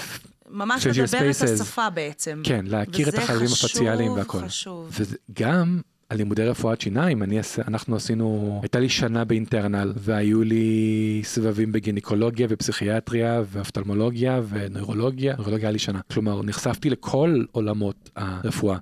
[0.50, 1.42] ממש לדבר את.
[1.42, 2.42] השפה בעצם.
[2.44, 4.40] כן, להכיר את וזה החללים חשוב, הפציאליים והכל.
[4.40, 5.00] חשוב.
[5.32, 11.72] וגם הלימודי רפואת שיניים, אני, אנחנו עשינו, הייתה לי שנה ב internal, והיו לי סבבים
[11.72, 16.00] בגינקולוגיה ופסיכיאטריה ואופטלמולוגיה ונוירולוגיה, נוירולוגיה היה לי שנה.
[16.12, 18.78] כלומר, נחשפתי לכל עולמות הרפואה.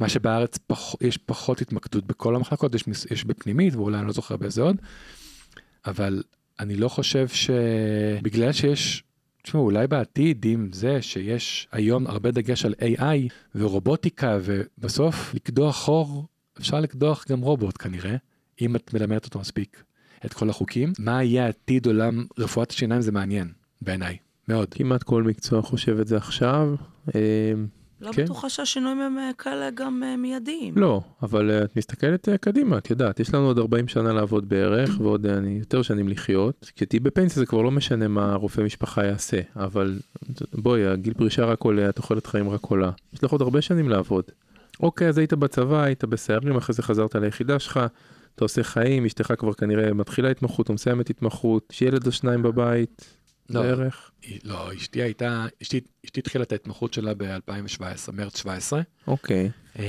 [0.00, 4.36] מה שבארץ פח, יש פחות התמקדות בכל המחלקות, יש, יש בפנימית ואולי אני לא זוכר
[4.36, 4.76] באיזה עוד,
[5.86, 6.22] אבל
[6.60, 9.04] אני לא חושב שבגלל שיש,
[9.42, 16.26] תשמעו, אולי בעתיד עם זה שיש היום הרבה דגש על AI ורובוטיקה ובסוף לקדוח חור,
[16.60, 18.16] אפשר לקדוח גם רובוט כנראה,
[18.60, 19.82] אם את מלמדת אותו מספיק
[20.26, 20.92] את כל החוקים.
[20.98, 24.16] מה יהיה עתיד עולם רפואת השיניים זה מעניין בעיניי,
[24.48, 24.74] מאוד.
[24.74, 26.74] כמעט כל מקצוע חושב את זה עכשיו.
[27.14, 27.20] אה,
[28.00, 28.24] לא כן.
[28.24, 30.74] בטוחה שהשינויים הם אה, כאלה גם אה, מיידיים.
[30.76, 34.48] לא, אבל אה, את מסתכלת אה, קדימה, את יודעת, יש לנו עוד 40 שנה לעבוד
[34.48, 36.72] בערך, ועוד אה, אני יותר שנים לחיות.
[36.76, 39.98] כשתהיי בפנסיה זה כבר לא משנה מה רופא משפחה יעשה, אבל
[40.52, 42.90] בואי, הגיל פרישה רק עולה, התוחלת חיים רק עולה.
[43.12, 44.24] יש לך עוד הרבה שנים לעבוד.
[44.80, 47.80] אוקיי, אז היית בצבא, היית בסיירים, אחרי זה חזרת ליחידה שלך,
[48.34, 52.42] אתה עושה חיים, אשתך כבר כנראה מתחילה התמחות או מסיימת התמחות, יש ילד או שניים
[52.42, 53.04] בבית,
[53.50, 53.62] לא.
[53.62, 54.10] בערך.
[54.22, 57.82] היא- לא, אשתי הייתה, אשתי, אשתי התחילה את ההתמחות שלה ב-2017,
[58.12, 58.80] מרץ 17.
[59.06, 59.50] אוקיי.
[59.78, 59.82] אמ,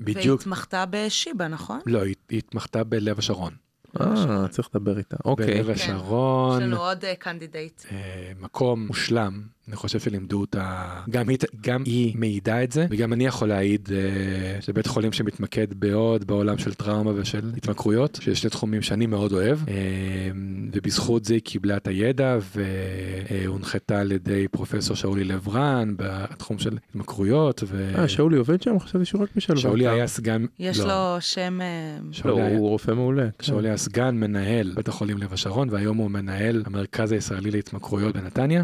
[0.00, 1.80] בדיוק, והתמחתה בשיבא, נכון?
[1.86, 3.52] לא, היא היא התמחתה בלב השרון.
[4.00, 5.16] אה, צריך לדבר איתה.
[5.24, 5.46] אוקיי.
[5.46, 7.82] בלב השרון, יש לנו עוד candidate.
[7.92, 13.12] אה, מקום מושלם, אני חושב שלימדו אותה, גם היא, גם היא מעידה את זה, וגם
[13.12, 18.40] אני יכול להעיד אה, שזה בית חולים שמתמקד מאוד בעולם של טראומה ושל התמכרויות, שיש
[18.40, 19.74] שני תחומים שאני מאוד אוהב, אה,
[20.72, 22.38] ובזכות זה היא קיבלה את הידע
[23.30, 27.90] והונחתה על ידי פרופסור שאולי לב-רן בתחום של התמכרויות, ו...
[27.98, 28.78] אה, שאולי עובד שם?
[28.78, 29.62] חשבתי שהוא רק בשלוותה.
[29.62, 31.58] שאולי היה סגן, יש לא, לו שם...
[31.60, 33.28] אה, לא, היה- הוא רופא מעולה.
[33.38, 33.44] כן.
[33.44, 38.62] שאולי היה סגן מנהל בית החולים לב השרון, והיום הוא מנהל המרכז הישראלי להתמכרויות בנתניה.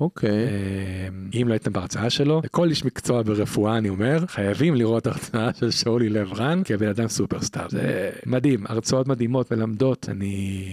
[0.00, 0.30] אוקיי.
[0.30, 5.50] אה, אם לא הייתם בהרצאה שלו, לכל איש מקצוע ברפואה אני אומר, חייבים לראות הרצאה
[5.54, 7.68] של שאולי לב רן כבן אדם סופרסטאר.
[7.68, 10.64] זה מדהים, הרצאות מדהימות, מלמדות, אני...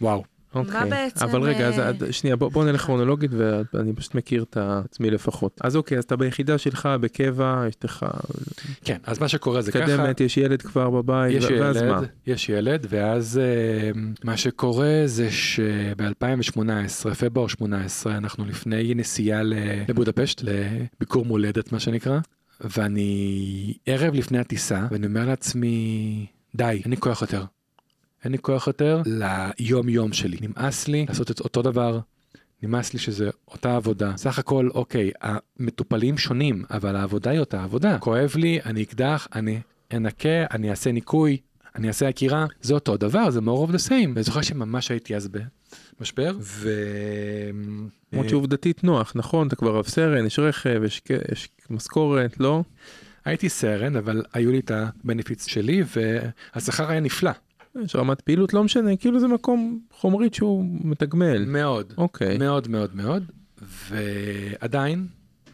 [0.00, 0.35] וואו.
[0.56, 0.90] אוקיי.
[0.90, 3.30] בעצם, אבל רגע, אז אה, שנייה, בוא בוא נלך כרונולוגית
[3.72, 5.60] ואני פשוט מכיר את עצמי לפחות.
[5.64, 8.06] אז אוקיי, אז אתה ביחידה שלך בקבע, יש לך
[8.84, 11.88] כן, אז מה שקורה זה ככה, מתקדמת, יש ילד כבר בבית, יש ו- ואז מה?
[11.88, 13.90] ילד, יש ילד, ואז אה,
[14.24, 19.40] מה שקורה זה שב-2018, פברואר 18, אנחנו לפני נסיעה
[19.88, 22.18] לבודפשט, לביקור מולדת מה שנקרא,
[22.60, 27.44] ואני ערב לפני הטיסה, ואני אומר לעצמי, די, אין לי כוח יותר.
[28.24, 30.36] אין לי כוח יותר ליום יום שלי.
[30.40, 32.00] נמאס לי לעשות את אותו דבר,
[32.62, 34.12] נמאס לי שזה אותה עבודה.
[34.16, 37.98] סך הכל, אוקיי, המטופלים שונים, אבל העבודה היא אותה עבודה.
[37.98, 39.60] כואב לי, אני אקדח, אני
[39.94, 41.36] אנקה, אני אעשה ניקוי,
[41.74, 44.10] אני אעשה עקירה, זה אותו דבר, זה more of the same.
[44.14, 45.28] ואני זוכר שממש הייתי אז
[45.98, 46.70] במשבר, ו...
[48.12, 49.46] למרות שעובדתית נוח, נכון?
[49.48, 51.02] אתה כבר רב סרן, יש רכב, יש
[51.32, 52.62] יש משכורת, לא?
[53.24, 57.30] הייתי סרן, אבל היו לי את הבנפיץ שלי, והשכר היה נפלא.
[57.84, 61.44] יש רמת פעילות, לא משנה, כאילו זה מקום חומרית שהוא מתגמל.
[61.44, 61.92] מאוד.
[61.98, 62.38] אוקיי.
[62.38, 63.24] מאוד מאוד מאוד.
[63.90, 65.06] ועדיין,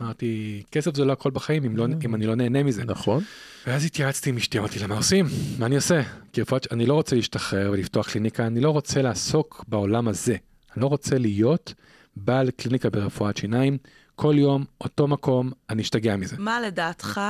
[0.02, 2.84] אמרתי, כסף זה לא הכל בחיים אם, לא, אם אני לא נהנה מזה.
[2.84, 3.22] נכון.
[3.66, 5.26] ואז התייעצתי עם אשתי, אמרתי לה, מה עושים?
[5.58, 6.02] מה אני עושה?
[6.32, 10.36] כי רפואת, אני לא רוצה להשתחרר ולפתוח קליניקה, אני לא רוצה לעסוק בעולם הזה.
[10.74, 11.74] אני לא רוצה להיות
[12.16, 13.78] בעל קליניקה ברפואת שיניים,
[14.14, 16.36] כל יום, אותו מקום, אני אשתגע מזה.
[16.38, 17.20] מה לדעתך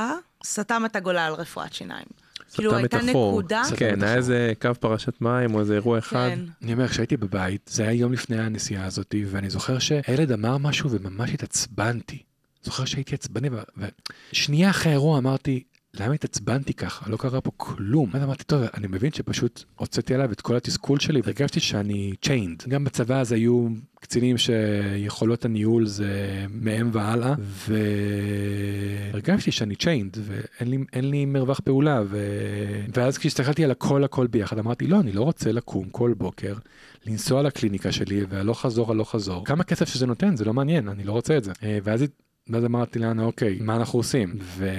[0.45, 2.05] סתם את הגולה על רפואת שיניים?
[2.53, 3.01] כאילו הייתה.
[3.01, 3.61] נקודה?
[3.77, 4.15] כן, היה.
[4.15, 6.29] איזה קו פרשת מים או איזה אירוע אחד.
[6.33, 6.39] כן.
[6.63, 10.89] אני אומר, כשהייתי בבית, זה היה יום לפני הנסיעה הזאת, ואני זוכר שהילד אמר משהו
[10.91, 12.23] וממש התעצבנתי.
[12.63, 13.49] זוכר שהייתי עצבני,
[14.31, 15.63] ושנייה אחרי האירוע אמרתי,
[15.99, 17.09] למה התעצבנתי ככה?
[17.09, 18.09] לא קרה פה כלום.
[18.13, 22.69] אז אמרתי, טוב, אני מבין שפשוט הוצאתי עליו את כל התסכול שלי, והרגשתי שאני chained.
[22.69, 23.67] גם בצבא אז היו
[23.99, 27.33] קצינים שיכולות הניהול זה מהם והלאה,
[29.11, 32.27] והרגשתי שאני chained, ואין לי, לי מרווח פעולה, ו...
[32.93, 36.55] ואז כשהסתכלתי על הכל הכל ביחד, אמרתי, לא, אני לא רוצה לקום כל בוקר,
[37.05, 39.45] לנסוע לקליניקה שלי, והלוך חזור, הלוך חזור.
[39.45, 41.51] כמה כסף שזה נותן, זה לא מעניין, אני לא רוצה את זה.
[41.63, 42.03] אה, ואז
[42.49, 44.35] ואז אמרתי לאנה, אוקיי, מה אנחנו עושים?
[44.41, 44.69] ו...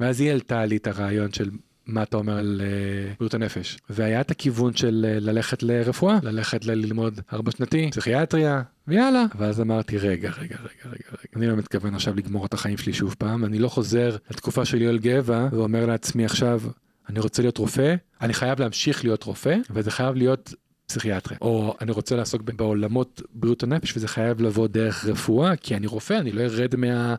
[0.00, 1.50] ואז היא העלתה לי את הרעיון של
[1.86, 3.78] מה אתה אומר על uh, בריאות הנפש.
[3.90, 9.24] והיה את הכיוון של uh, ללכת לרפואה, ללכת ללמוד ארבע שנתי, פסיכיאטריה, ויאללה.
[9.38, 12.92] ואז אמרתי, רגע, רגע, רגע, רגע, רגע, אני לא מתכוון עכשיו לגמור את החיים שלי
[12.92, 16.60] שוב פעם, אני לא חוזר לתקופה של יואל גבע ואומר לעצמי עכשיו,
[17.08, 20.54] אני רוצה להיות רופא, אני חייב להמשיך להיות רופא, וזה חייב להיות
[20.90, 21.38] פסיכיאטריה.
[21.40, 26.14] או אני רוצה לעסוק בעולמות בריאות הנפש וזה חייב לבוא דרך רפואה, כי אני רופא,
[26.14, 27.14] אני לא ארד מה,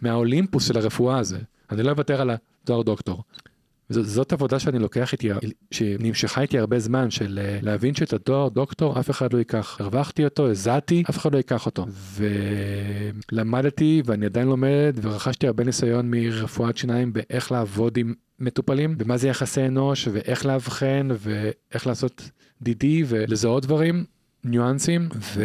[0.00, 1.38] מהאולימפוס של הרפואה הזה.
[1.70, 3.22] אני לא אוותר על התואר דוקטור.
[3.88, 5.28] זאת, זאת עבודה שאני לוקח איתי,
[5.70, 9.76] שנמשכה איתי הרבה זמן, של אה, להבין שאת התואר דוקטור אף אחד לא ייקח.
[9.80, 11.86] הרווחתי אותו, הזעתי, אף אחד לא ייקח אותו.
[13.32, 19.28] ולמדתי, ואני עדיין לומד, ורכשתי הרבה ניסיון מרפואת שיניים באיך לעבוד עם מטופלים, ומה זה
[19.28, 22.30] יחסי אנוש, ואיך לאבחן, ואיך לעשות
[22.62, 24.04] דידי, ולזהות דברים.
[24.48, 25.44] ניואנסים ו...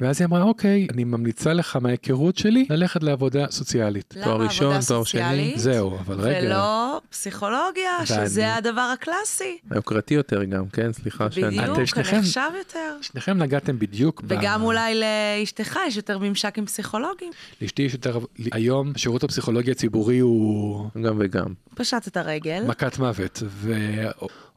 [0.00, 4.14] ואז היא אמרה אוקיי אני ממליצה לך מההיכרות שלי ללכת לעבודה סוציאלית.
[4.16, 5.52] למה תואר ראשון, עבודה תואר שני?
[5.56, 6.46] זהו אבל רגע.
[6.46, 9.58] ולא פסיכולוגיה, ואני- שזה הדבר הקלאסי.
[9.70, 10.92] היוקרתי יותר גם, כן?
[10.92, 11.58] סליחה שאני...
[11.58, 12.96] בדיוק, שניכם- הנחשב יותר.
[13.00, 14.24] שניכם נגעתם בדיוק ב...
[14.28, 17.32] וגם אולי לאשתך יש יותר ממשק עם פסיכולוגים.
[17.62, 18.18] לאשתי יש יותר...
[18.52, 21.46] היום השירות הפסיכולוגי הציבורי הוא גם וגם.
[21.74, 22.64] פשט את הרגל.
[22.66, 23.42] מכת מוות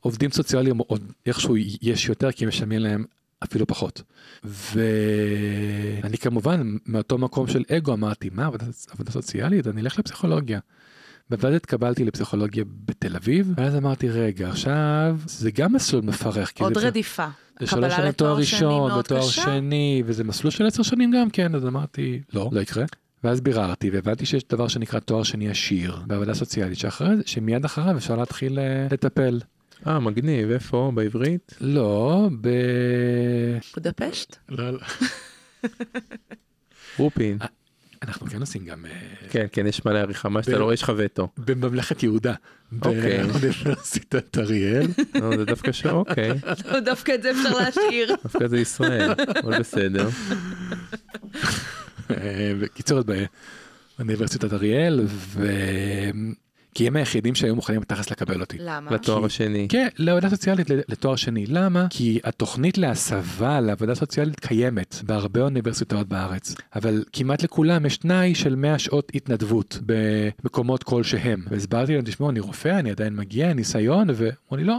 [0.04, 3.06] ועובדים סוציאליים עוד איכשהו יש יותר כי משלמים להם
[3.44, 4.02] אפילו פחות.
[4.44, 10.60] ואני כמובן מאותו מקום של אגו אמרתי מה עבודה, עבודה סוציאלית אני אלך לפסיכולוגיה.
[11.32, 16.52] ואז התקבלתי לפסיכולוגיה בתל אביב ואז אמרתי רגע עכשיו זה גם מסלול מפרך.
[16.60, 17.28] עוד זה- רדיפה.
[17.60, 19.22] זה שלוש שנים תואר ראשון ותואר.
[19.22, 22.86] שני וזה מסלול של עשר שנים גם כן אז אמרתי לא לא יקרה.
[23.24, 27.98] ואז ביררתי והבנתי שיש דבר שנקרא תואר שני עשיר בעבודה סוציאלית שאחרי זה שמיד אחריו
[27.98, 29.40] אפשר להתחיל אה, לטפל.
[29.88, 30.92] אה, מגניב, איפה?
[30.96, 31.54] בעברית?
[31.62, 32.50] לא ב...
[33.76, 34.36] בודפשט?
[34.50, 34.80] לא, לא.
[36.98, 37.38] רופין.
[38.04, 38.92] אנחנו כן עושים גם אה,
[39.30, 41.28] כן, כן, יש מלא עריכה, מה שאתה לא רואה יש לך וטו.
[41.38, 42.34] בממלכת יהודה.
[42.82, 43.24] אוקיי.
[43.24, 44.88] באוניברסיטת אריאל.
[45.22, 46.32] לא, זה דווקא שם, אוקיי.
[46.72, 48.16] לא, דווקא את זה אפשר להשאיר.
[48.24, 49.12] דווקא זה ישראל,
[49.44, 50.10] אבל בסדר.
[52.12, 53.02] אה, בקיצור,
[53.98, 55.48] באוניברסיטת אריאל, ו...
[56.78, 58.58] כי הם היחידים שהיו מוכנים בתכלס לקבל אותי.
[58.60, 58.92] למה?
[58.92, 59.68] לתואר השני.
[59.70, 61.46] כן, לעבודה סוציאלית לתואר שני.
[61.46, 61.88] למה?
[61.90, 68.56] כי התוכנית להסבה לעבודה סוציאלית קיימת בהרבה אוניברסיטאות בארץ, אבל כמעט לכולם יש תנאי של
[68.56, 71.44] 100 שעות התנדבות במקומות כלשהם.
[71.50, 74.78] והסברתי להם, תשמעו, אני רופא, אני עדיין מגיע, ניסיון, ואמרו לי, לא.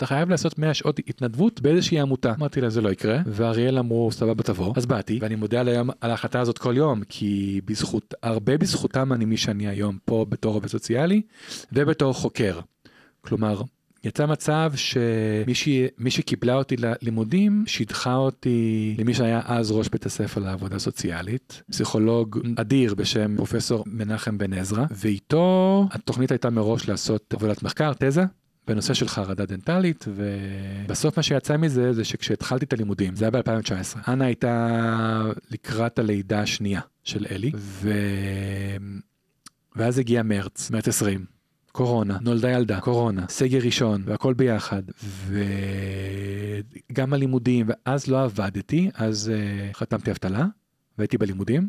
[0.00, 2.34] אתה חייב לעשות 100 שעות התנדבות באיזושהי עמותה.
[2.38, 5.90] אמרתי להם זה לא יקרה, ואריאל אמרו סבבה תבוא, אז באתי, ואני מודה על היום
[6.00, 10.54] על ההחלטה הזאת כל יום, כי בזכות, הרבה בזכותם אני מי שאני היום פה בתור
[10.54, 11.22] עובד סוציאלי,
[11.72, 12.60] ובתור חוקר.
[13.20, 13.62] כלומר,
[14.04, 20.40] יצא מצב שמי מי שקיבלה אותי ללימודים שידחה אותי למי שהיה אז ראש בית הספר
[20.40, 27.62] לעבודה סוציאלית, פסיכולוג אדיר בשם פרופסור מנחם בן עזרא, ואיתו התוכנית הייתה מראש לעשות עבודת
[27.62, 28.24] מחקר, תזה.
[28.70, 34.10] בנושא של חרדה דנטלית ובסוף מה שיצא מזה זה שכשהתחלתי את הלימודים זה היה ב-2019
[34.10, 37.92] אנה הייתה לקראת הלידה השנייה של אלי ו...
[39.76, 41.24] ואז הגיע מרץ מרץ 20
[41.72, 44.82] קורונה, נולדה ילדה, קורונה, סגר ראשון והכל ביחד.
[46.90, 50.46] וגם הלימודים ואז לא עבדתי אז uh, חתמתי אבטלה
[50.98, 51.66] והייתי בלימודים.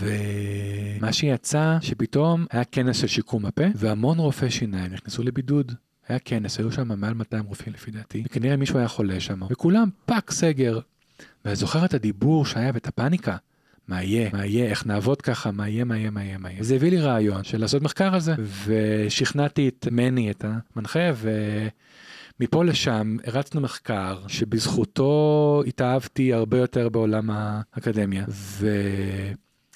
[0.00, 5.72] ומה שיצא שפתאום היה כנס של שיקום הפה והמון רופאי שיניים נכנסו לבידוד.
[6.08, 9.88] היה כנס, היו שם מעל 200 רופאים לפי דעתי, וכנראה מישהו היה חולה שם, וכולם
[10.06, 10.78] פאק סגר.
[11.44, 13.36] ואני זוכר את הדיבור שהיה ואת הפאניקה.
[13.88, 16.62] מה יהיה, מה יהיה, איך נעבוד ככה, מה יהיה, מה יהיה, מה יהיה, מה יהיה.
[16.62, 18.34] זה הביא לי רעיון של לעשות מחקר על זה,
[18.66, 20.44] ושכנעתי את מני, את
[20.76, 21.10] המנחה,
[22.38, 28.68] ומפה לשם הרצנו מחקר שבזכותו התאהבתי הרבה יותר בעולם האקדמיה, ו...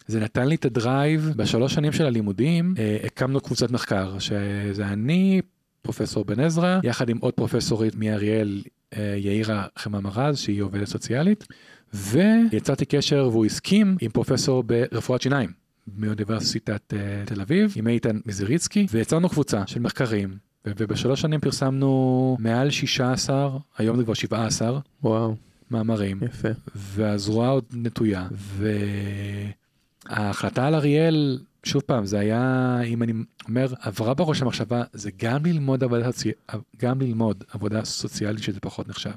[0.09, 1.33] זה נתן לי את ה drive.
[1.37, 5.41] בשלוש שנים של הלימודים אה, הקמנו קבוצת מחקר שזה אני
[5.87, 8.63] פרופסור בן עזרא יחד עם עוד פרופסורית מאריאל
[8.97, 11.47] אה, יאירה חמם ארז שהיא עובדת סוציאלית
[11.95, 15.51] ויצרתי קשר והוא הסכים עם פרופסור ברפואת שיניים
[15.97, 22.71] מאוניברסיטת אה, תל אביב עם איתן מזריצקי ויצרנו קבוצה של מחקרים ובשלוש שנים פרסמנו מעל
[22.71, 25.35] 16 היום זה כבר 17 וואו.
[25.71, 26.21] מאמרים.
[26.23, 26.49] יפה.
[26.75, 28.29] והזרוע עוד נטויה
[30.09, 33.13] וההחלטה על אריאל שוב פעם זה היה אם אני
[33.49, 36.31] אומר עברה בראש המחשבה זה גם ללמוד עבודה סוצי...
[36.77, 39.13] גם ללמוד עבודה סוציאלית שזה פחות נחשב.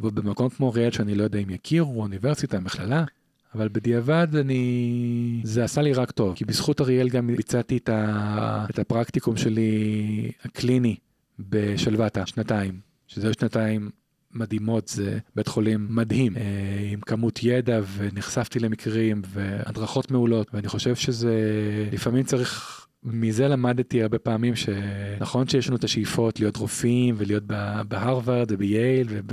[0.00, 3.04] ובמקום כמו אריאל שאני לא יודע אם יכירו אוניברסיטה מכללה
[3.54, 8.66] אבל בדיעבד אני זה עשה לי רק טוב כי בזכות אריאל גם ביצעתי את, ה...
[8.70, 10.96] את הפרקטיקום שלי הקליני
[11.38, 13.90] בשלוותה שנתיים שזה שנתיים
[14.32, 16.42] מדהימות זה בית חולים מדהים אה,
[16.92, 21.34] עם כמות ידע ונחשפתי למקרים והדרכות מעולות ואני חושב שזה
[21.92, 27.42] לפעמים צריך מזה למדתי הרבה פעמים שנכון שיש לנו את השאיפות להיות רופאים ולהיות
[27.88, 29.32] בהרווארד ובייל וב...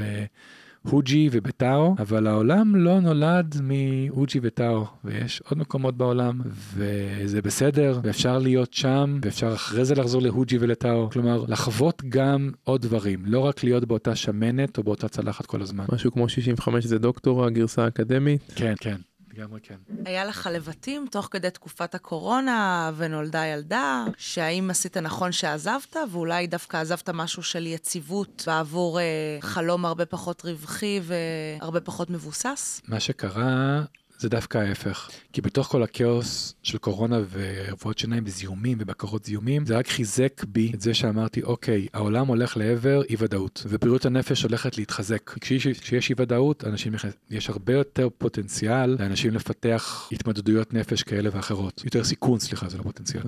[0.89, 6.41] הוג'י ובטאו, אבל העולם לא נולד מהוג'י וטאו, ויש עוד מקומות בעולם,
[6.75, 12.81] וזה בסדר, ואפשר להיות שם, ואפשר אחרי זה לחזור להוג'י ולטאו, כלומר, לחוות גם עוד
[12.81, 15.85] דברים, לא רק להיות באותה שמנת או באותה צלחת כל הזמן.
[15.93, 18.53] משהו כמו 65 זה דוקטור הגרסה האקדמית.
[18.55, 18.95] כן, כן.
[19.37, 19.75] לגמרי כן.
[20.05, 26.77] היה לך לבטים תוך כדי תקופת הקורונה ונולדה ילדה, שהאם עשית נכון שעזבת, ואולי דווקא
[26.77, 29.03] עזבת משהו של יציבות בעבור אה,
[29.41, 32.81] חלום הרבה פחות רווחי והרבה פחות מבוסס?
[32.87, 33.81] מה שקרה
[34.19, 35.09] זה דווקא ההפך.
[35.33, 40.71] כי בתוך כל הכאוס של קורונה ורפואות שיניים וזיהומים ובקרות זיהומים, זה רק חיזק בי
[40.73, 45.31] את זה שאמרתי, אוקיי, העולם הולך לעבר אי ודאות, ובריאות הנפש הולכת להתחזק.
[45.41, 46.93] כשיש, אי ודאות, אנשים,
[47.29, 51.81] יש הרבה יותר פוטנציאל לאנשים לפתח התמודדויות נפש כאלה ואחרות.
[51.85, 53.23] יותר סיכון, סליחה, זה לא פוטנציאל.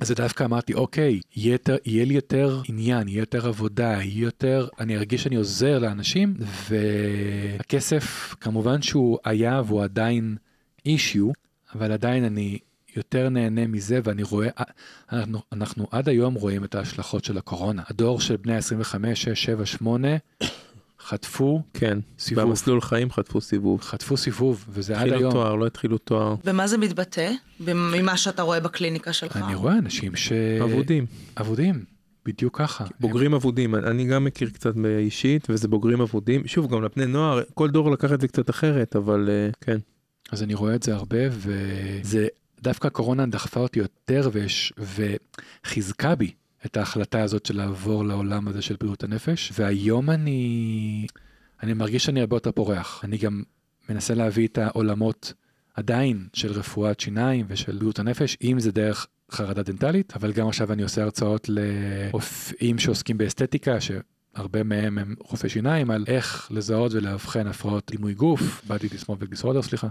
[0.00, 4.68] וזה דווקא אמרתי, אוקיי, יהיה, יותר, יהיה לי יותר עניין, יהיה יותר עבודה, יהיה יותר,
[4.80, 6.34] אני ארגיש שאני עוזר לאנשים,
[6.70, 10.36] והכסף, כמובן שהוא היה והוא עדיין
[10.86, 11.30] אישיו,
[11.74, 12.58] אבל עדיין אני
[12.96, 14.48] יותר נהנה מזה ואני רואה,
[15.12, 17.82] אנחנו, אנחנו עד היום רואים את ההשלכות של הקורונה.
[17.90, 20.08] הדור של בני 25, 6, 7, 8,
[21.00, 22.44] חטפו כן, סיבוב.
[22.44, 23.80] במסלול חיים חטפו סיבוב.
[23.80, 25.32] חטפו סיבוב, וזה עד התחילו היום.
[25.32, 26.34] תואר, לא התחילו תואר.
[26.44, 27.32] במה זה מתבטא?
[27.60, 29.36] ממה שאתה רואה בקליניקה שלך?
[29.36, 30.32] אני רואה אנשים ש...
[30.62, 31.06] אבודים.
[31.40, 31.84] אבודים,
[32.26, 32.84] בדיוק ככה.
[33.00, 36.46] בוגרים אבודים, אני גם מכיר קצת אישית, וזה בוגרים אבודים.
[36.46, 39.78] שוב, גם לבני נוער, כל דור לקח את זה קצת אחרת, אבל אה, כן.
[40.32, 42.26] אז אני רואה את זה הרבה, וזה
[42.62, 46.32] דווקא הקורונה דחפה אותי יותר ויש, וחיזקה בי
[46.66, 51.06] את ההחלטה הזאת של לעבור לעולם הזה של בריאות הנפש, והיום אני,
[51.62, 53.00] אני מרגיש שאני הרבה יותר פורח.
[53.04, 53.42] אני גם
[53.88, 55.32] מנסה להביא את העולמות
[55.74, 60.72] עדיין של רפואת שיניים ושל בריאות הנפש, אם זה דרך חרדה דנטלית, אבל גם עכשיו
[60.72, 63.90] אני עושה הרצאות לרופאים שעוסקים באסתטיקה, ש...
[64.36, 69.62] הרבה מהם הם רופאי שיניים על איך לזהות ולאבחן הפרעות דימוי גוף, body dysmorphic disorder
[69.62, 69.88] סליחה.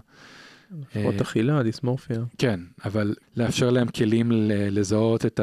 [0.81, 2.23] הפרעות אכילה, דיסמורפיה.
[2.37, 4.31] כן, אבל לאפשר להם כלים
[4.71, 5.39] לזהות את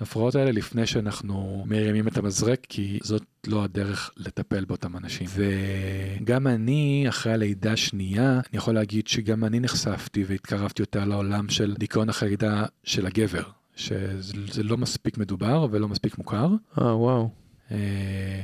[0.00, 5.26] ההפרעות האלה לפני שאנחנו מרימים את המזרק, כי זאת לא הדרך לטפל באותם אנשים.
[5.34, 11.74] וגם אני, אחרי הלידה השנייה, אני יכול להגיד שגם אני נחשפתי והתקרבתי יותר לעולם של
[11.78, 13.42] דיכאון אחרי לידה של הגבר.
[13.76, 16.48] שזה לא מספיק מדובר ולא מספיק מוכר.
[16.80, 17.30] אה, וואו.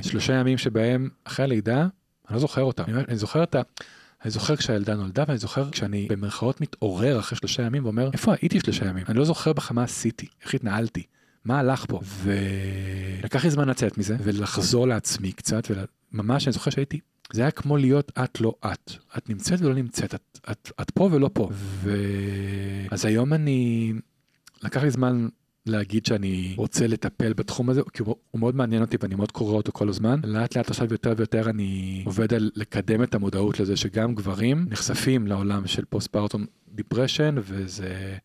[0.01, 3.61] שלושה ימים שבהם אחרי הלידה, אני לא זוכר אותם, אני, אני זוכר את ה...
[4.23, 8.59] אני זוכר כשהילדה נולדה ואני זוכר כשאני במרכאות מתעורר אחרי שלושה ימים ואומר איפה הייתי
[8.59, 11.03] שלושה ימים אני לא זוכר בכלל מה עשיתי איך התנהלתי
[11.45, 11.99] מה הלך פה?
[12.23, 15.63] ולקח לי זמן לצאת מזה ולחזור לעצמי קצת
[16.13, 16.99] וממש אני זוכר שהייתי
[17.33, 18.91] זה היה כמו להיות את לא את.
[19.17, 21.49] את נמצאת ולא נמצאת את, את, את פה ולא פה.
[22.91, 23.93] ואז היום אני
[24.63, 25.27] לקח לי זמן
[25.65, 29.53] להגיד שאני רוצה לטפל בתחום הזה, כי הוא, הוא מאוד מעניין אותי ואני מאוד קורא
[29.53, 30.19] אותו כל הזמן.
[30.23, 35.27] לאט לאט עכשיו יותר ויותר אני עובד על לקדם את המודעות לזה שגם גברים נחשפים
[35.27, 38.17] לעולם של פוסט פרטום דיפרשן, וזה...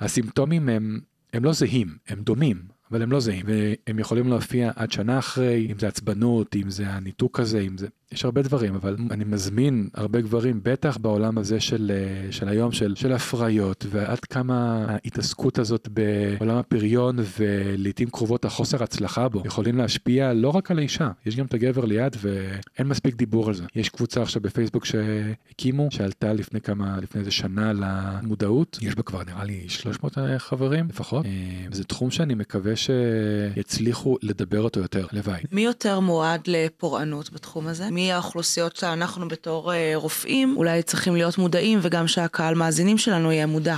[0.00, 1.00] הסימפטומים הם,
[1.32, 5.68] הם לא זהים, הם דומים, אבל הם לא זהים, והם יכולים להופיע עד שנה אחרי,
[5.72, 7.86] אם זה עצבנות, אם זה הניתוק הזה, אם זה...
[8.12, 12.72] יש הרבה דברים, אבל אני מזמין הרבה גברים, בטח בעולם הזה של, אה, של היום,
[12.72, 19.78] של, של הפריות, ועד כמה ההתעסקות הזאת בעולם הפריון ולעיתים קרובות החוסר הצלחה בו, יכולים
[19.78, 23.64] להשפיע לא רק על האישה, יש גם את הגבר ליד ואין מספיק דיבור על זה.
[23.74, 29.22] יש קבוצה עכשיו בפייסבוק שהקימו, שעלתה לפני כמה, לפני איזה שנה למודעות, יש בה כבר
[29.24, 31.26] נראה לי 300 חברים לפחות.
[31.26, 31.30] אה,
[31.72, 35.40] זה תחום שאני מקווה שיצליחו לדבר אותו יותר, לוואי.
[35.52, 37.90] מי יותר מועד לפורענות בתחום הזה?
[37.90, 43.46] מי האוכלוסיות שאנחנו בתור אה, רופאים אולי צריכים להיות מודעים וגם שהקהל מאזינים שלנו יהיה
[43.46, 43.76] מודע.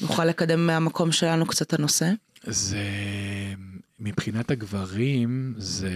[0.00, 2.12] נוכל לקדם מהמקום שלנו קצת הנושא.
[2.44, 2.78] זה
[4.00, 5.90] מבחינת הגברים זה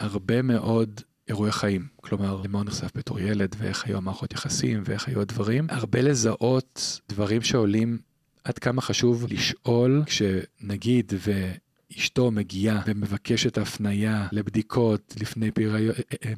[0.00, 5.08] הרבה מאוד אירועי חיים, כלומר למה הוא נחשף בתור ילד ואיך היו המערכות יחסים ואיך
[5.08, 7.98] היו הדברים, הרבה לזהות דברים שעולים
[8.44, 16.32] עד כמה חשוב לשאול כשנגיד ואשתו מגיעה ומבקשת הפנייה לבדיקות לפני פיריון, אה, אה,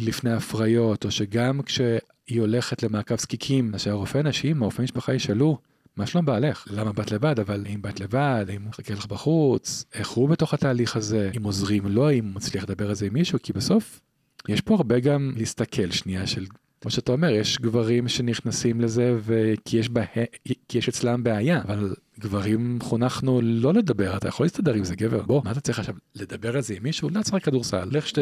[0.00, 5.58] לפני הפריות, או שגם כשהיא הולכת למעקב זקיקים, שהרופא נשים, הרופא משפחה ישאלו,
[5.96, 6.66] מה שלום בעלך?
[6.70, 7.40] למה באת לבד?
[7.40, 9.84] אבל אם באת לבד, האם הוא מחכה לך בחוץ?
[9.94, 11.30] איך הוא בתוך התהליך הזה?
[11.36, 13.38] אם עוזרים לו, אם הוא מצליח לדבר על זה עם מישהו?
[13.42, 14.00] כי בסוף,
[14.48, 16.46] יש פה הרבה גם להסתכל שנייה של,
[16.80, 20.02] כמו שאתה אומר, יש גברים שנכנסים לזה וכי יש, בה...
[20.68, 25.22] כי יש אצלם בעיה, אבל גברים חונכנו לא לדבר, אתה יכול להסתדר עם זה גבר,
[25.22, 27.08] בוא, מה אתה צריך עכשיו לדבר על זה עם מישהו?
[27.10, 28.20] לא כדורסל, לך שתי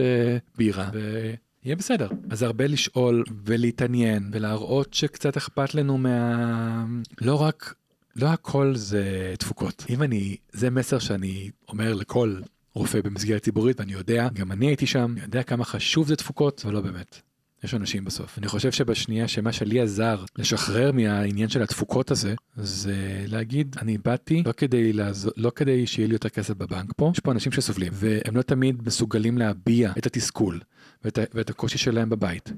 [0.56, 1.30] בירה ו...
[1.68, 2.08] יהיה בסדר.
[2.30, 6.84] אז הרבה לשאול ולהתעניין ולהראות שקצת אכפת לנו מה...
[7.20, 7.74] לא רק,
[8.16, 9.84] לא הכל זה תפוקות.
[9.90, 12.40] אם אני, זה מסר שאני אומר לכל
[12.74, 16.62] רופא במסגרת ציבורית ואני יודע, גם אני הייתי שם, אני יודע כמה חשוב זה תפוקות,
[16.64, 17.20] אבל לא באמת.
[17.64, 18.38] יש אנשים בסוף.
[18.38, 24.42] אני חושב שבשנייה שמה שלי עזר לשחרר מהעניין של התפוקות הזה, זה להגיד, אני באתי
[24.46, 27.92] לא כדי, לעזור, לא כדי שיהיה לי יותר כסף בבנק פה, יש פה אנשים שסובלים,
[27.92, 30.60] והם לא תמיד מסוגלים להביע את התסכול.
[31.04, 32.52] ואת, ואת הקושי שלהם בבית,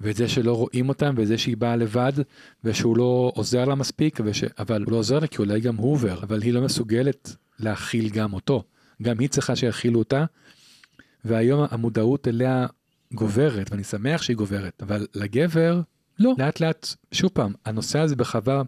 [0.00, 2.12] ואת זה שלא רואים אותם, ואת זה שהיא באה לבד,
[2.64, 4.44] ושהוא לא עוזר לה מספיק, וש...
[4.58, 8.08] אבל הוא לא עוזר לה כי אולי גם הוא עובר, אבל היא לא מסוגלת להכיל
[8.08, 8.62] גם אותו.
[9.02, 10.24] גם היא צריכה שיכילו אותה,
[11.24, 12.66] והיום המודעות אליה
[13.12, 15.80] גוברת, ואני שמח שהיא גוברת, אבל לגבר,
[16.18, 16.32] לא.
[16.38, 18.62] לאט לאט, שוב פעם, הנושא הזה בחווה,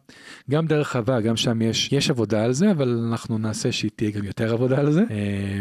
[0.50, 4.10] גם דרך חווה, גם שם יש, יש עבודה על זה, אבל אנחנו נעשה שהיא תהיה
[4.10, 5.02] גם יותר עבודה על זה.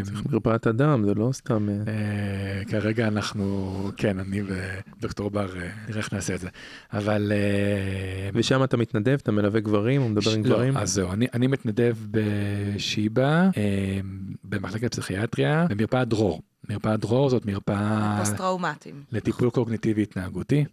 [0.04, 1.70] צריך מרפאת אדם, זה לא סתם...
[1.70, 4.42] אה, אה, כרגע אנחנו, כן, אני
[4.98, 6.50] ודוקטור בר, אה, נראה איך נעשה את זה.
[6.94, 7.32] אבל...
[8.34, 10.74] ושם אתה מתנדב, אתה מלווה גברים, הוא מדבר עם גברים?
[10.74, 13.50] לא, אז זהו, אני, אני מתנדב בשיבא,
[14.44, 16.42] במחלקת פסיכיאטריה, במרפאת דרור.
[16.70, 18.16] מרפאת דרור זאת מרפאה...
[18.20, 19.04] פוסט-טראומטיים.
[19.12, 20.66] לטיפול קוגניטיבי התנהגותי.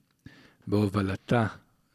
[0.67, 1.47] בהובלתה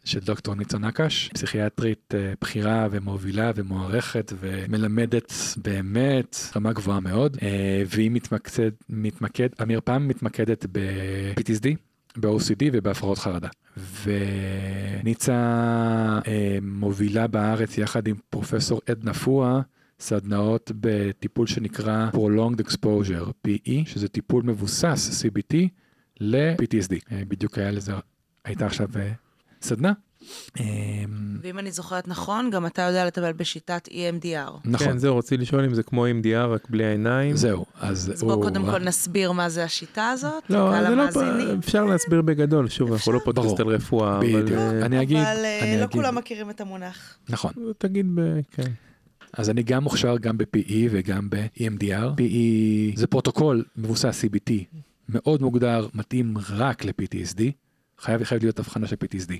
[0.06, 7.84] של דוקטור ניצה נקש, פסיכיאטרית אה, בכירה ומובילה ומוערכת ומלמדת באמת רמה גבוהה מאוד, אה,
[7.88, 11.68] והיא מתמקד, מתמקד, המרפאה מתמקדת ב-PTSD,
[12.18, 13.48] ב-OCD ובהפרעות חרדה.
[14.04, 15.34] וניצה
[16.28, 19.62] אה, מובילה בארץ יחד עם פרופסור עדנה פואה
[20.00, 25.56] סדנאות בטיפול שנקרא Prolonged Exposure, PE, שזה טיפול מבוסס CBT
[26.20, 26.96] ל-PTSD.
[27.28, 27.94] בדיוק היה לזה
[28.46, 29.12] הייתה עכשיו אה,
[29.62, 29.94] סדנה.
[30.60, 30.66] אמ,
[31.42, 34.52] ואם אני זוכרת נכון, גם אתה יודע לטפל בשיטת EMDR.
[34.66, 34.88] נכון.
[34.88, 37.36] כן, זהו, רציתי לשאול אם זה כמו EMDR, רק בלי העיניים.
[37.36, 38.12] זהו, אז...
[38.14, 41.04] אז בוא קודם כל נסביר מה זה השיטה הזאת, לא, זה לא,
[41.60, 44.58] אפשר להסביר בגדול, שוב, אנחנו לא פודקאסט על רפואה, אבל...
[44.58, 45.18] אה, אני אגיד...
[45.18, 47.18] אבל אה, לא כולם מכירים את המונח.
[47.30, 47.52] נכון.
[47.78, 48.40] תגיד ב...
[48.52, 48.72] כן.
[49.34, 52.20] אז אני גם מוכשר גם ב-PE וגם ב-EMDR.
[52.22, 54.52] PE זה פרוטוקול מבוסס CBT,
[55.10, 57.42] מאוד מוגדר, מתאים רק ל-PTSD.
[58.00, 59.34] חייב חייב להיות הבחנה של PTSD.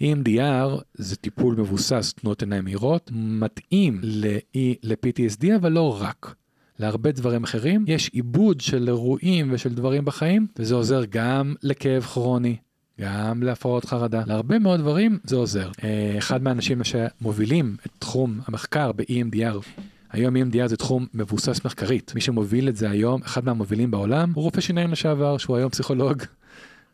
[0.00, 6.34] EMDR זה טיפול מבוסס תנועות עיניים מהירות, מתאים ל-PTSD אבל לא רק.
[6.78, 12.56] להרבה דברים אחרים יש עיבוד של אירועים ושל דברים בחיים וזה עוזר גם לכאב כרוני,
[13.00, 15.70] גם להפרעות חרדה, להרבה מאוד דברים זה עוזר.
[15.84, 22.12] אה, אחד מהאנשים שמובילים את תחום המחקר ב-EMDR היום EMDR זה תחום מבוסס מחקרית.
[22.14, 26.22] מי שמוביל את זה היום, אחד מהמובילים בעולם, הוא רופא שיניים לשעבר, שהוא היום פסיכולוג.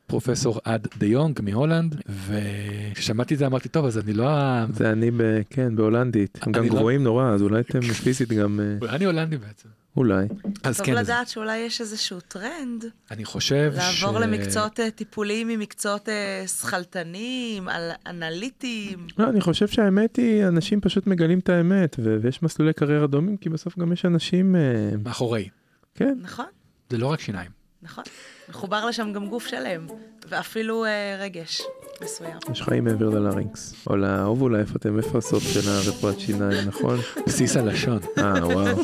[0.06, 1.96] פרופסור אד דה יונג מהולנד
[2.26, 4.26] וכששמעתי את זה אמרתי טוב אז אני לא
[4.72, 5.22] זה אני ב...
[5.50, 6.38] כן בהולנדית.
[6.42, 9.68] הם גם לא- גבוהים נורא אז אולי אתם פיזית גם אה, אני הולנדי בעצם.
[9.96, 10.26] אולי.
[10.62, 12.84] אז כן טוב לדעת שאולי יש איזשהו טרנד.
[13.10, 17.68] אני חושב לעבור למקצועות אה, טיפוליים ממקצועות אה, שכלתניים
[18.06, 19.06] אנליטיים.
[19.18, 23.48] לא אני חושב שהאמת היא אנשים פשוט מגלים את האמת ויש מסלולי קריירה דומים כי
[23.48, 24.56] בסוף גם יש אנשים
[25.04, 25.48] מאחורי.
[25.94, 26.14] כן.
[26.22, 26.46] נכון.
[26.90, 27.55] זה לא רק שיניים
[27.86, 28.04] נכון
[28.48, 29.86] מחובר לשם גם גוף שלם,
[30.28, 31.62] ואפילו אה, רגש
[32.02, 32.38] מסוים.
[32.52, 36.98] יש חיים מעבר ללרינקס, או לאובולה, איפה אתם, איפה הסוף של הרפואת שיניים, נכון?
[37.26, 37.98] בסיס הלשון.
[38.18, 38.76] אה, וואו.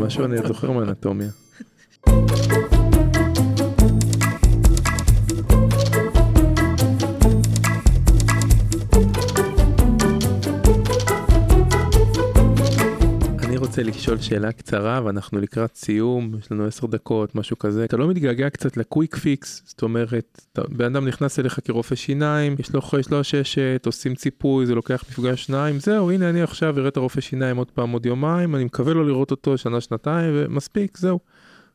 [0.00, 1.28] משהו אני זוכר מאנטומיה.
[13.78, 17.84] רוצה לשאול שאלה קצרה ואנחנו לקראת סיום, יש לנו עשר דקות, משהו כזה.
[17.84, 19.62] אתה לא מתגעגע קצת לקוויק פיקס?
[19.66, 24.66] זאת אומרת, בן אדם נכנס אליך כרופא שיניים, יש לו, יש לו ששת, עושים ציפוי,
[24.66, 28.06] זה לוקח מפגש שניים, זהו, הנה אני עכשיו אראה את הרופא שיניים עוד פעם עוד
[28.06, 31.18] יומיים, אני מקווה לא לראות אותו שנה, שנתיים, ומספיק, זהו.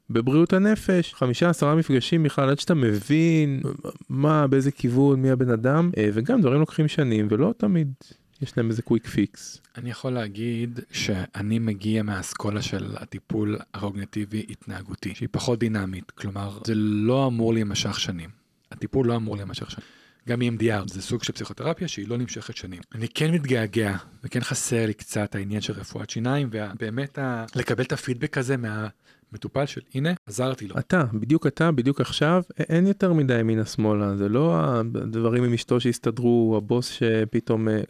[0.09, 3.61] בבריאות הנפש, חמישה עשרה מפגשים בכלל עד שאתה מבין
[4.09, 7.93] מה, באיזה כיוון, מי הבן אדם, אה, וגם דברים לוקחים שנים ולא תמיד
[8.41, 9.61] יש להם איזה quick fix.
[9.77, 16.75] אני יכול להגיד שאני מגיע מהאסכולה של הטיפול הקוגניטיבי התנהגותי, שהיא פחות דינמית, כלומר זה
[16.75, 18.29] לא אמור להימשך שנים.
[18.71, 19.87] הטיפול לא אמור להימשך שנים.
[20.29, 22.81] גם EMDR זה סוג של פסיכותרפיה שהיא לא נמשכת שנים.
[22.95, 27.45] אני כן מתגעגע וכן חסר לי קצת העניין של רפואת שיניים ובאמת ה...
[27.55, 28.57] לקבל את הפידבק הזה
[29.31, 30.75] מהמטופל של הנה עזרתי לו.
[30.79, 35.79] אתה, בדיוק אתה, בדיוק עכשיו, אין יותר מדי ימינה שמאלה, זה לא הדברים עם אשתו
[35.79, 37.81] שהסתדרו, הבוס שפתאום, אה,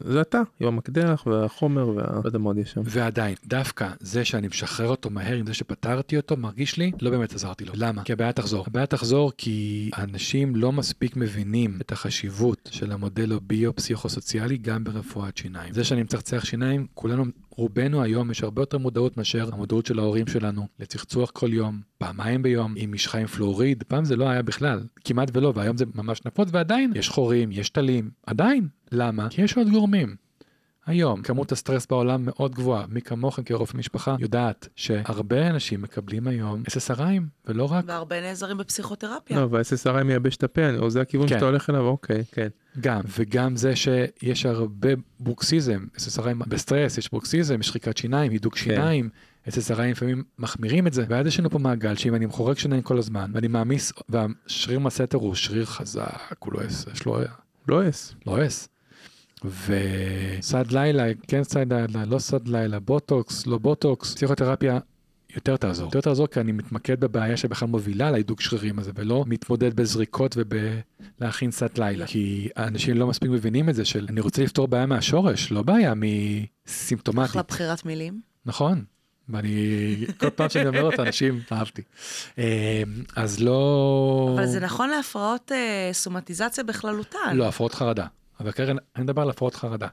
[0.00, 2.02] זה אתה, עם המקדח והחומר וה...
[2.02, 2.80] לא יודע מה עוד יש שם.
[2.84, 7.34] ועדיין, דווקא זה שאני משחרר אותו מהר עם זה שפתרתי אותו, מרגיש לי, לא באמת
[7.34, 7.72] עזרתי לו.
[7.76, 8.04] למה?
[8.04, 8.64] כי הבעיה תחזור.
[8.66, 15.74] הבעיה תחזור כי אנשים לא מספיק מבינים את החשיבות של המודל הביו-פסיכוסוציאלי גם ברפואת שיניים.
[15.74, 17.24] זה שאני מצחצח שיניים, כולנו,
[17.56, 22.42] רובנו היום יש הרבה יותר מודעות מאשר המודעות של ההורים שלנו לצחצוח כל יום, פעמיים
[22.42, 26.20] ביום, עם משחה עם פלואוריד, פעם זה לא היה בכלל, כמעט ולא, והיום זה ממש
[26.26, 28.68] נפוץ, ועדיין יש חורים, יש טלים, עדיין.
[28.92, 29.28] למה?
[29.30, 30.16] כי יש עוד גורמים.
[30.86, 36.62] היום כמות הסטרס בעולם מאוד גבוהה, מי כמוכם כרופא משפחה יודעת שהרבה אנשים מקבלים היום
[36.70, 39.40] SSRIים ולא רק, והרבה נעזרים בפסיכותרפיה.
[39.40, 41.34] לא, וה-SSRI מייבש את הפה, או זה הכיוון כן.
[41.34, 42.48] שאתה הולך אליו, אוקיי, כן.
[42.80, 44.88] גם, וגם זה שיש הרבה
[45.20, 49.08] ברוקסיזם, SSRI ים בסטרס, יש ברוקסיזם, יש שחיקת שיניים, הידוק שיניים.
[49.48, 52.82] SSRI ים לפעמים מחמירים את זה, ואז יש לנו פה מעגל שאם אני חורק שיניים
[52.82, 57.18] כל הזמן, ואני מעמיס, והשריר מסטר הוא שריר חזק, הוא לא אס, יש לו
[57.68, 58.14] לא אס.
[58.26, 58.68] לא אס.
[59.44, 64.78] וסד לילה, כן סד לילה, לא סד לילה, בוטוקס, לא בוטוקס, פסיכותרפיה
[65.36, 65.86] יותר תעזור.
[65.86, 71.50] יותר תעזור כי אני מתמקד בבעיה שבכלל מובילה להידוק שרירים הזה, ולא מתמודד בזריקות ובלהכין
[71.50, 72.06] סד לילה.
[72.06, 75.92] כי האנשים לא מספיק מבינים את זה של אני רוצה לפתור בעיה מהשורש, לא בעיה
[75.96, 77.30] מסימפטומטית.
[77.30, 78.20] אחלה בחירת מילים.
[78.46, 78.84] נכון.
[79.28, 81.82] ואני, כל פעם שאני אומר אותה, אנשים, אהבתי.
[82.38, 82.82] אה,
[83.16, 84.30] אז לא...
[84.34, 87.18] אבל זה נכון להפרעות אה, סומטיזציה בכללותן.
[87.34, 88.06] לא, הפרעות חרדה.
[88.40, 89.88] אבל קרן, אני מדבר על הפרעות חרדה.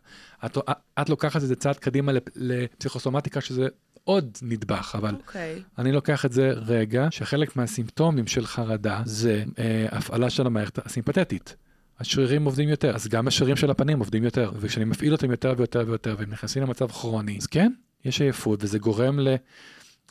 [0.45, 0.57] את,
[1.01, 3.67] את לוקחת את זה צעד קדימה לפ- לפסיכוסומטיקה שזה
[4.03, 5.61] עוד נדבך, אבל אוקיי.
[5.77, 11.55] אני לוקח את זה רגע, שחלק מהסימפטומים של חרדה זה אה, הפעלה של המערכת הסימפתטית.
[11.99, 15.83] השרירים עובדים יותר, אז גם השרירים של הפנים עובדים יותר, וכשאני מפעיל אותם יותר ויותר
[15.87, 17.71] ויותר, והם נכנסים למצב כרוני, אז כן,
[18.05, 19.35] יש עייפות, וזה גורם ל...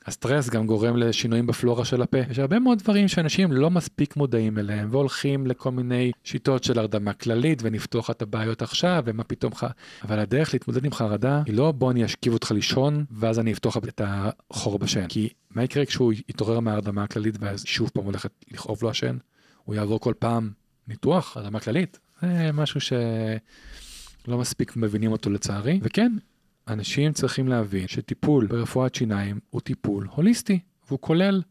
[0.07, 2.19] הסטרס גם גורם לשינויים בפלורה של הפה.
[2.31, 7.13] יש הרבה מאוד דברים שאנשים לא מספיק מודעים אליהם, והולכים לכל מיני שיטות של הרדמה
[7.13, 9.65] כללית, ונפתוח את הבעיות עכשיו, ומה פתאום ח...
[10.05, 13.77] אבל הדרך להתמודד עם חרדה היא לא בוא אני אשכיב אותך לישון, ואז אני אפתוח
[13.77, 15.07] את החור בשן.
[15.09, 19.17] כי מה יקרה כשהוא יתעורר מההרדמה הכללית, ואז שוב פעם הולכת לכאוב לו השן?
[19.65, 20.51] הוא יעבור כל פעם
[20.89, 21.99] ניתוח, הרדמה כללית.
[22.23, 25.81] זה משהו שלא מספיק מבינים אותו לצערי.
[25.83, 26.13] וכן,
[26.69, 30.59] אנשים צריכים להבין שטיפול ברפואת שיניים הוא טיפול הוליסטי,
[30.89, 31.43] והוא כולל,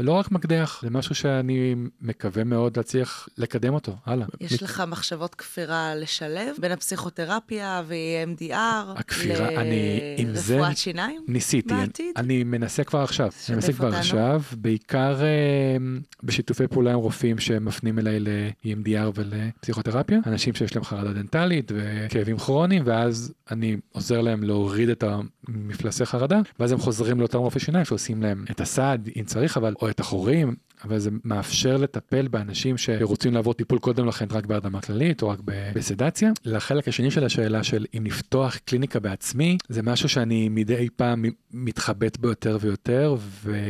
[0.00, 4.26] ולא רק מקדח, זה משהו שאני מקווה מאוד להצליח לקדם אותו, הלאה.
[4.40, 8.54] יש לך מחשבות כפירה לשלב בין הפסיכותרפיה ו-EMDR
[8.96, 11.24] הכפירה, אני- עם זה לרפואת שיניים?
[11.28, 12.12] ניסיתי, אני, בעתיד?
[12.16, 13.88] אני מנסה כבר עכשיו, אני מנסה כבר.
[13.94, 15.76] עכשיו, בעיקר אה,
[16.22, 22.82] בשיתופי פעולה עם רופאים שמפנים אליי ל-EMDR ולפסיכותרפיה, אנשים שיש להם חרדה דנטלית וכאבים כרוניים,
[22.86, 25.04] ואז אני עוזר להם להוריד את
[25.48, 29.74] המפלסי חרדה, ואז הם חוזרים לאותם רופאי שיניים שעושים להם את הסעד אם צריך, אבל,
[29.90, 35.22] את החורים, אבל זה מאפשר לטפל באנשים שרוצים לעבור טיפול קודם לכן רק בהרדמה כללית
[35.22, 35.38] או רק
[35.74, 36.32] בסדציה.
[36.44, 42.16] לחלק השני של השאלה של אם לפתוח קליניקה בעצמי, זה משהו שאני מדי פעם מתחבט
[42.16, 43.62] בו יותר ויותר, ו...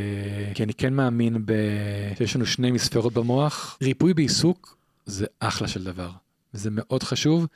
[0.54, 1.52] כי אני כן מאמין ב...
[2.18, 3.78] שיש לנו שני מספרות במוח.
[3.82, 6.10] ריפוי בעיסוק זה אחלה של דבר,
[6.54, 7.46] וזה מאוד חשוב,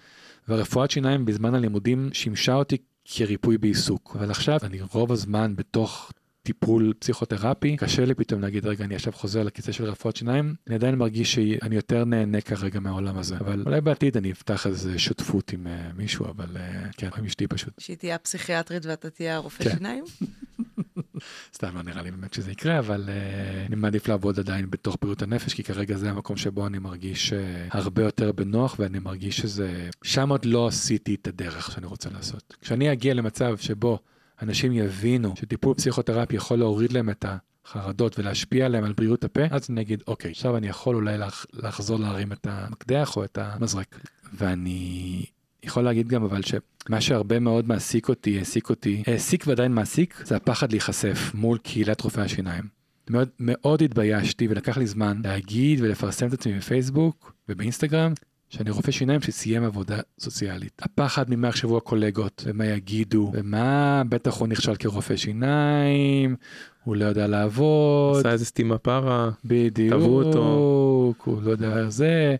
[0.48, 4.16] והרפואת שיניים בזמן הלימודים שימשה אותי כריפוי בעיסוק.
[4.18, 6.12] אבל עכשיו אני רוב הזמן בתוך
[6.44, 10.74] טיפול פסיכותרפי, קשה לי פתאום להגיד, רגע, אני עכשיו חוזר לכיסא של רפואת שיניים, אני
[10.74, 13.36] עדיין מרגיש שאני יותר נהנה כרגע מהעולם הזה.
[13.36, 17.46] אבל אולי בעתיד אני אפתח איזה שותפות עם uh, מישהו, אבל uh, כן, עם אשתי
[17.46, 17.80] פשוט.
[17.80, 19.70] שהיא תהיה הפסיכיאטרית ואתה תהיה הרופא כן.
[19.76, 20.04] שיניים?
[21.54, 25.22] סתם לא נראה לי באמת שזה יקרה, אבל uh, אני מעדיף לעבוד עדיין בתוך בריאות
[25.22, 27.36] הנפש, כי כרגע זה המקום שבו אני מרגיש uh,
[27.70, 29.88] הרבה יותר בנוח, ואני מרגיש שזה...
[30.02, 32.56] שם עוד לא עשיתי את הדרך שאני רוצה לעשות.
[32.60, 33.98] כשאני אגיע למצב שבו
[34.42, 37.24] אנשים יבינו שטיפול פסיכותרפי יכול להוריד להם את
[37.64, 41.46] החרדות ולהשפיע עליהם על בריאות הפה, אז אני אגיד, אוקיי, עכשיו אני יכול אולי לח,
[41.52, 44.00] לחזור להרים את המקדח או את המזרק.
[44.32, 45.24] ואני
[45.62, 50.36] יכול להגיד גם אבל שמה שהרבה מאוד מעסיק אותי, העסיק אותי, העסיק ועדיין מעסיק, זה
[50.36, 52.64] הפחד להיחשף מול קהילת רופאי השיניים.
[53.10, 58.12] מאוד, מאוד התביישתי ולקח לי זמן להגיד ולפרסם את עצמי בפייסבוק ובאינסטגרם
[58.54, 60.82] שאני רופא שיניים שסיים עבודה סוציאלית.
[60.82, 66.36] הפחד ממה יחשבו הקולגות ומה יגידו ומה בטח הוא נכשל כרופא שיניים,
[66.84, 68.18] הוא לא יודע לעבוד.
[68.18, 69.30] עשה איזה סתימה פרה.
[69.44, 69.94] בדיוק.
[69.94, 71.14] תבעו אותו.
[71.24, 72.36] הוא לא יודע זה.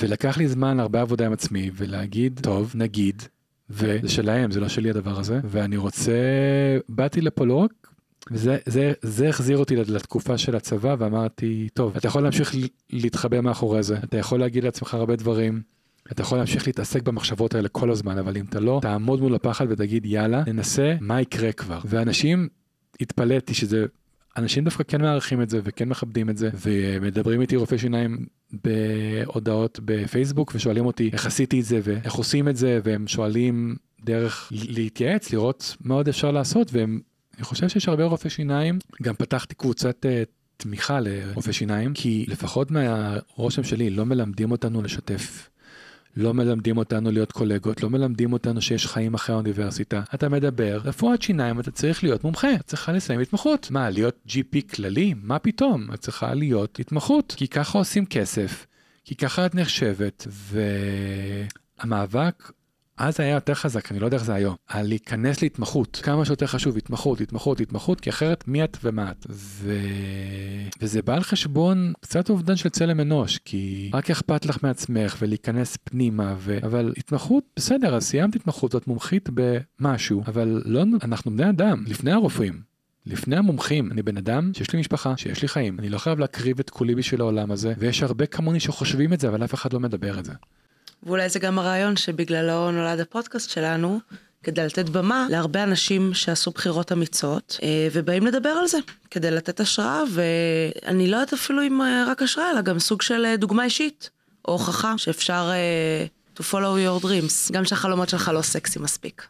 [0.00, 3.22] ולקח לי זמן הרבה עבודה עם עצמי ולהגיד טוב נגיד
[3.70, 6.12] וזה שלהם זה לא שלי הדבר הזה ואני רוצה
[6.88, 7.93] באתי לפה לא רק
[8.30, 12.54] וזה זה זה החזיר אותי לתקופה של הצבא ואמרתי טוב אתה יכול להמשיך
[12.90, 15.74] להתחבא מאחורי זה אתה יכול להגיד לעצמך הרבה דברים.
[16.12, 19.66] אתה יכול להמשיך להתעסק במחשבות האלה כל הזמן אבל אם אתה לא תעמוד מול הפחד
[19.68, 22.48] ותגיד יאללה ננסה מה יקרה כבר ואנשים
[23.00, 23.84] התפלאתי שזה
[24.36, 28.26] אנשים דווקא כן מערכים את זה וכן מכבדים את זה ומדברים איתי רופאי שיניים
[28.64, 34.52] בהודעות בפייסבוק ושואלים אותי איך עשיתי את זה ואיך עושים את זה והם שואלים דרך
[34.52, 37.00] להתייעץ לראות מה עוד אפשר לעשות והם
[37.36, 40.08] אני חושב שיש הרבה רופאי שיניים גם פתחתי קבוצת uh,
[40.56, 45.50] תמיכה לרופאי שיניים כי לפחות מהרושם שלי לא מלמדים אותנו לשתף
[46.16, 50.02] לא מלמדים אותנו להיות קולגות, לא מלמדים אותנו שיש חיים אחרי האוניברסיטה.
[50.14, 53.70] אתה מדבר, רפואת שיניים, אתה צריך להיות מומחה, את צריכה לסיים התמחות.
[53.70, 55.14] מה, להיות GP כללי?
[55.22, 55.92] מה פתאום?
[55.94, 58.66] את צריכה להיות התמחות, כי ככה עושים כסף,
[59.04, 60.26] כי ככה את נחשבת,
[61.80, 62.52] והמאבק
[62.96, 66.46] אז היה יותר חזק, אני לא יודע איך זה היום, על להיכנס להתמחות, כמה שיותר
[66.46, 69.26] חשוב, התמחות, התמחות, התמחות, כי אחרת מי את ומה את.
[69.30, 69.78] ו...
[70.80, 75.76] וזה בא על חשבון קצת אובדן של צלם אנוש, כי רק אכפת לך מעצמך ולהיכנס
[75.84, 76.58] פנימה, ו...
[76.62, 82.12] אבל התמחות, בסדר, אז סיימת התמחות, את מומחית במשהו, אבל לא, אנחנו בני אדם, לפני
[82.12, 82.74] הרופאים.
[83.06, 86.58] לפני המומחים, אני בן אדם שיש לי משפחה, שיש לי חיים, אני לא חייב להקריב
[86.58, 89.80] את כולי בשביל העולם הזה, ויש הרבה כמוני שחושבים את זה, אבל אף אחד לא
[89.80, 90.32] מדבר את זה.
[91.04, 94.00] ואולי זה גם הרעיון שבגללו נולד הפודקאסט שלנו,
[94.42, 98.78] כדי לתת במה להרבה אנשים שעשו בחירות אמיצות, אה, ובאים לדבר על זה,
[99.10, 103.24] כדי לתת השראה, ואני לא יודעת אפילו אם אה, רק השראה, אלא גם סוג של
[103.24, 104.10] אה, דוגמה אישית,
[104.48, 105.50] או הוכחה שאפשר
[106.36, 109.26] to follow your dreams, גם שהחלומות שלך לא סקסי מספיק.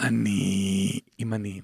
[0.00, 1.60] אני, אם אני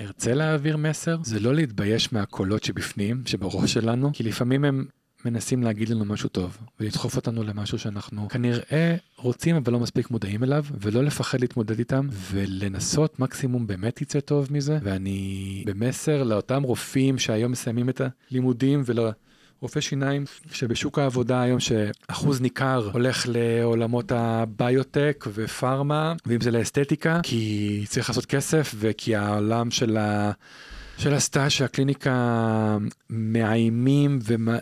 [0.00, 4.86] ארצה להעביר מסר, זה לא להתבייש מהקולות שבפנים, שבראש שלנו, כי לפעמים הם
[5.24, 10.44] מנסים להגיד לנו משהו טוב ולדחוף אותנו למשהו שאנחנו כנראה רוצים אבל לא מספיק מודעים
[10.44, 17.18] אליו ולא לפחד להתמודד איתם ולנסות מקסימום באמת יצא טוב מזה ואני במסר לאותם רופאים
[17.18, 18.00] שהיום מסיימים את
[18.30, 19.10] הלימודים ולא.
[19.60, 27.84] רופא שיניים שבשוק העבודה היום שאחוז ניכר הולך לעולמות הביוטק ופארמה ואם זה לאסתטיקה כי
[27.88, 29.98] צריך לעשות כסף וכי העולם של.
[30.98, 32.78] של הסטאז' שהקליניקה
[33.10, 34.18] מאיימים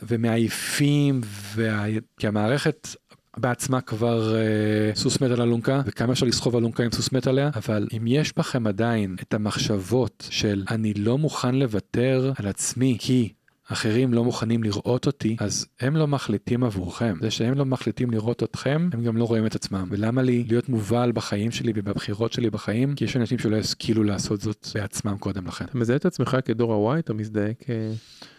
[0.09, 1.21] ומעייפים,
[1.55, 1.85] וה...
[2.19, 2.89] כי המערכת
[3.37, 7.51] בעצמה כבר uh, סוס מת על אלונקה, וכמה אפשר לסחוב אלונקה עם סוס מת עליה,
[7.57, 13.33] אבל אם יש בכם עדיין את המחשבות של אני לא מוכן לוותר על עצמי כי
[13.69, 17.17] אחרים לא מוכנים לראות אותי, אז הם לא מחליטים עבורכם.
[17.21, 19.89] זה שהם לא מחליטים לראות אתכם, הם גם לא רואים את עצמם.
[19.91, 22.95] ולמה לי להיות מובל בחיים שלי ובבחירות שלי בחיים?
[22.95, 25.65] כי יש אנשים שלא ישכילו לעשות זאת בעצמם קודם לכן.
[25.65, 26.99] אתה מזהה את עצמך כדור ה-Y?
[26.99, 27.71] אתה מזדהה כ...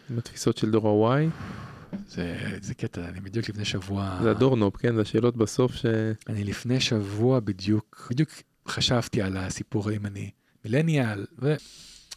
[0.09, 1.29] עם התפיסות של דור ה-Y?
[2.07, 4.19] זה, זה קטע, אני בדיוק לפני שבוע...
[4.23, 4.95] זה הדורנופ, כן?
[4.95, 5.85] זה השאלות בסוף ש...
[6.29, 8.29] אני לפני שבוע בדיוק, בדיוק
[8.67, 10.29] חשבתי על הסיפור אם אני
[10.65, 11.55] מילניאל, ו...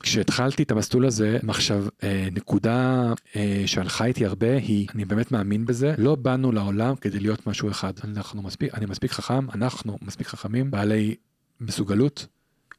[0.03, 5.67] כשהתחלתי את המסלול הזה, מחשב, אה, נקודה אה, שהלכה איתי הרבה היא, אני באמת מאמין
[5.67, 7.93] בזה, לא באנו לעולם כדי להיות משהו אחד.
[8.05, 11.15] אנחנו מספיק, אני מספיק חכם, אנחנו מספיק חכמים, בעלי
[11.61, 12.27] מסוגלות.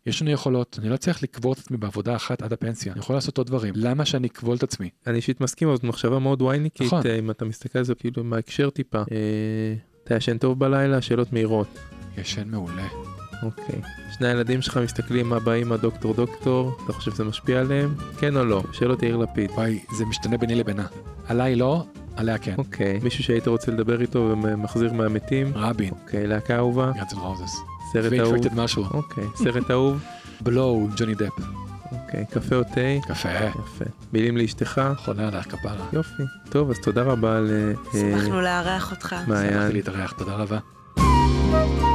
[0.06, 3.16] יש לנו יכולות, אני לא צריך לקבור את עצמי בעבודה אחת עד הפנסיה, אני יכול
[3.16, 4.90] לעשות עוד דברים, למה שאני אקבול את עצמי?
[5.08, 7.02] אני אישית מסכים, אבל זאת מחשבה מאוד וייניקית, נכון.
[7.06, 8.98] אה, אם אתה מסתכל על זה כאילו מההקשר טיפה.
[9.12, 11.02] אה, אתה ישן טוב בלילה?
[11.02, 11.80] שאלות מהירות.
[12.18, 13.11] ישן מעולה.
[13.44, 13.82] אוקיי.
[14.12, 17.96] שני הילדים שלך מסתכלים מה בא עם הדוקטור דוקטור, אתה חושב שזה משפיע עליהם?
[18.20, 18.64] כן או לא?
[18.72, 19.52] שאלות יאיר לפיד.
[19.52, 20.86] וואי, זה משתנה ביני לבינה.
[21.28, 21.86] עליי לא,
[22.16, 22.56] עליה כן.
[22.58, 23.00] אוקיי.
[23.04, 25.52] מישהו שהיית רוצה לדבר איתו ומחזיר מהמתים?
[25.56, 26.28] רבין, אוקיי.
[26.28, 26.92] להקה אהובה?
[26.96, 27.56] גאנס רוזס.
[27.94, 28.32] סרט אהוב?
[28.32, 28.86] ואינפקטד משהו.
[28.94, 29.24] אוקיי.
[29.36, 30.04] סרט אהוב?
[30.44, 31.32] בלואו, ג'וני דפ.
[31.92, 32.26] אוקיי.
[32.32, 33.08] קפה או תה?
[33.08, 33.30] קפה.
[33.30, 33.86] יפה.
[34.14, 34.82] מילים לאשתך?
[34.98, 35.88] חולה עליך כפרה.
[35.94, 36.24] יופי.
[36.50, 37.50] טוב, אז תודה רבה ל...
[37.50, 39.16] אה, שמחנו לארח אותך.
[39.28, 39.54] מעיין.
[39.54, 41.91] שמחתי להתארח, תודה רבה.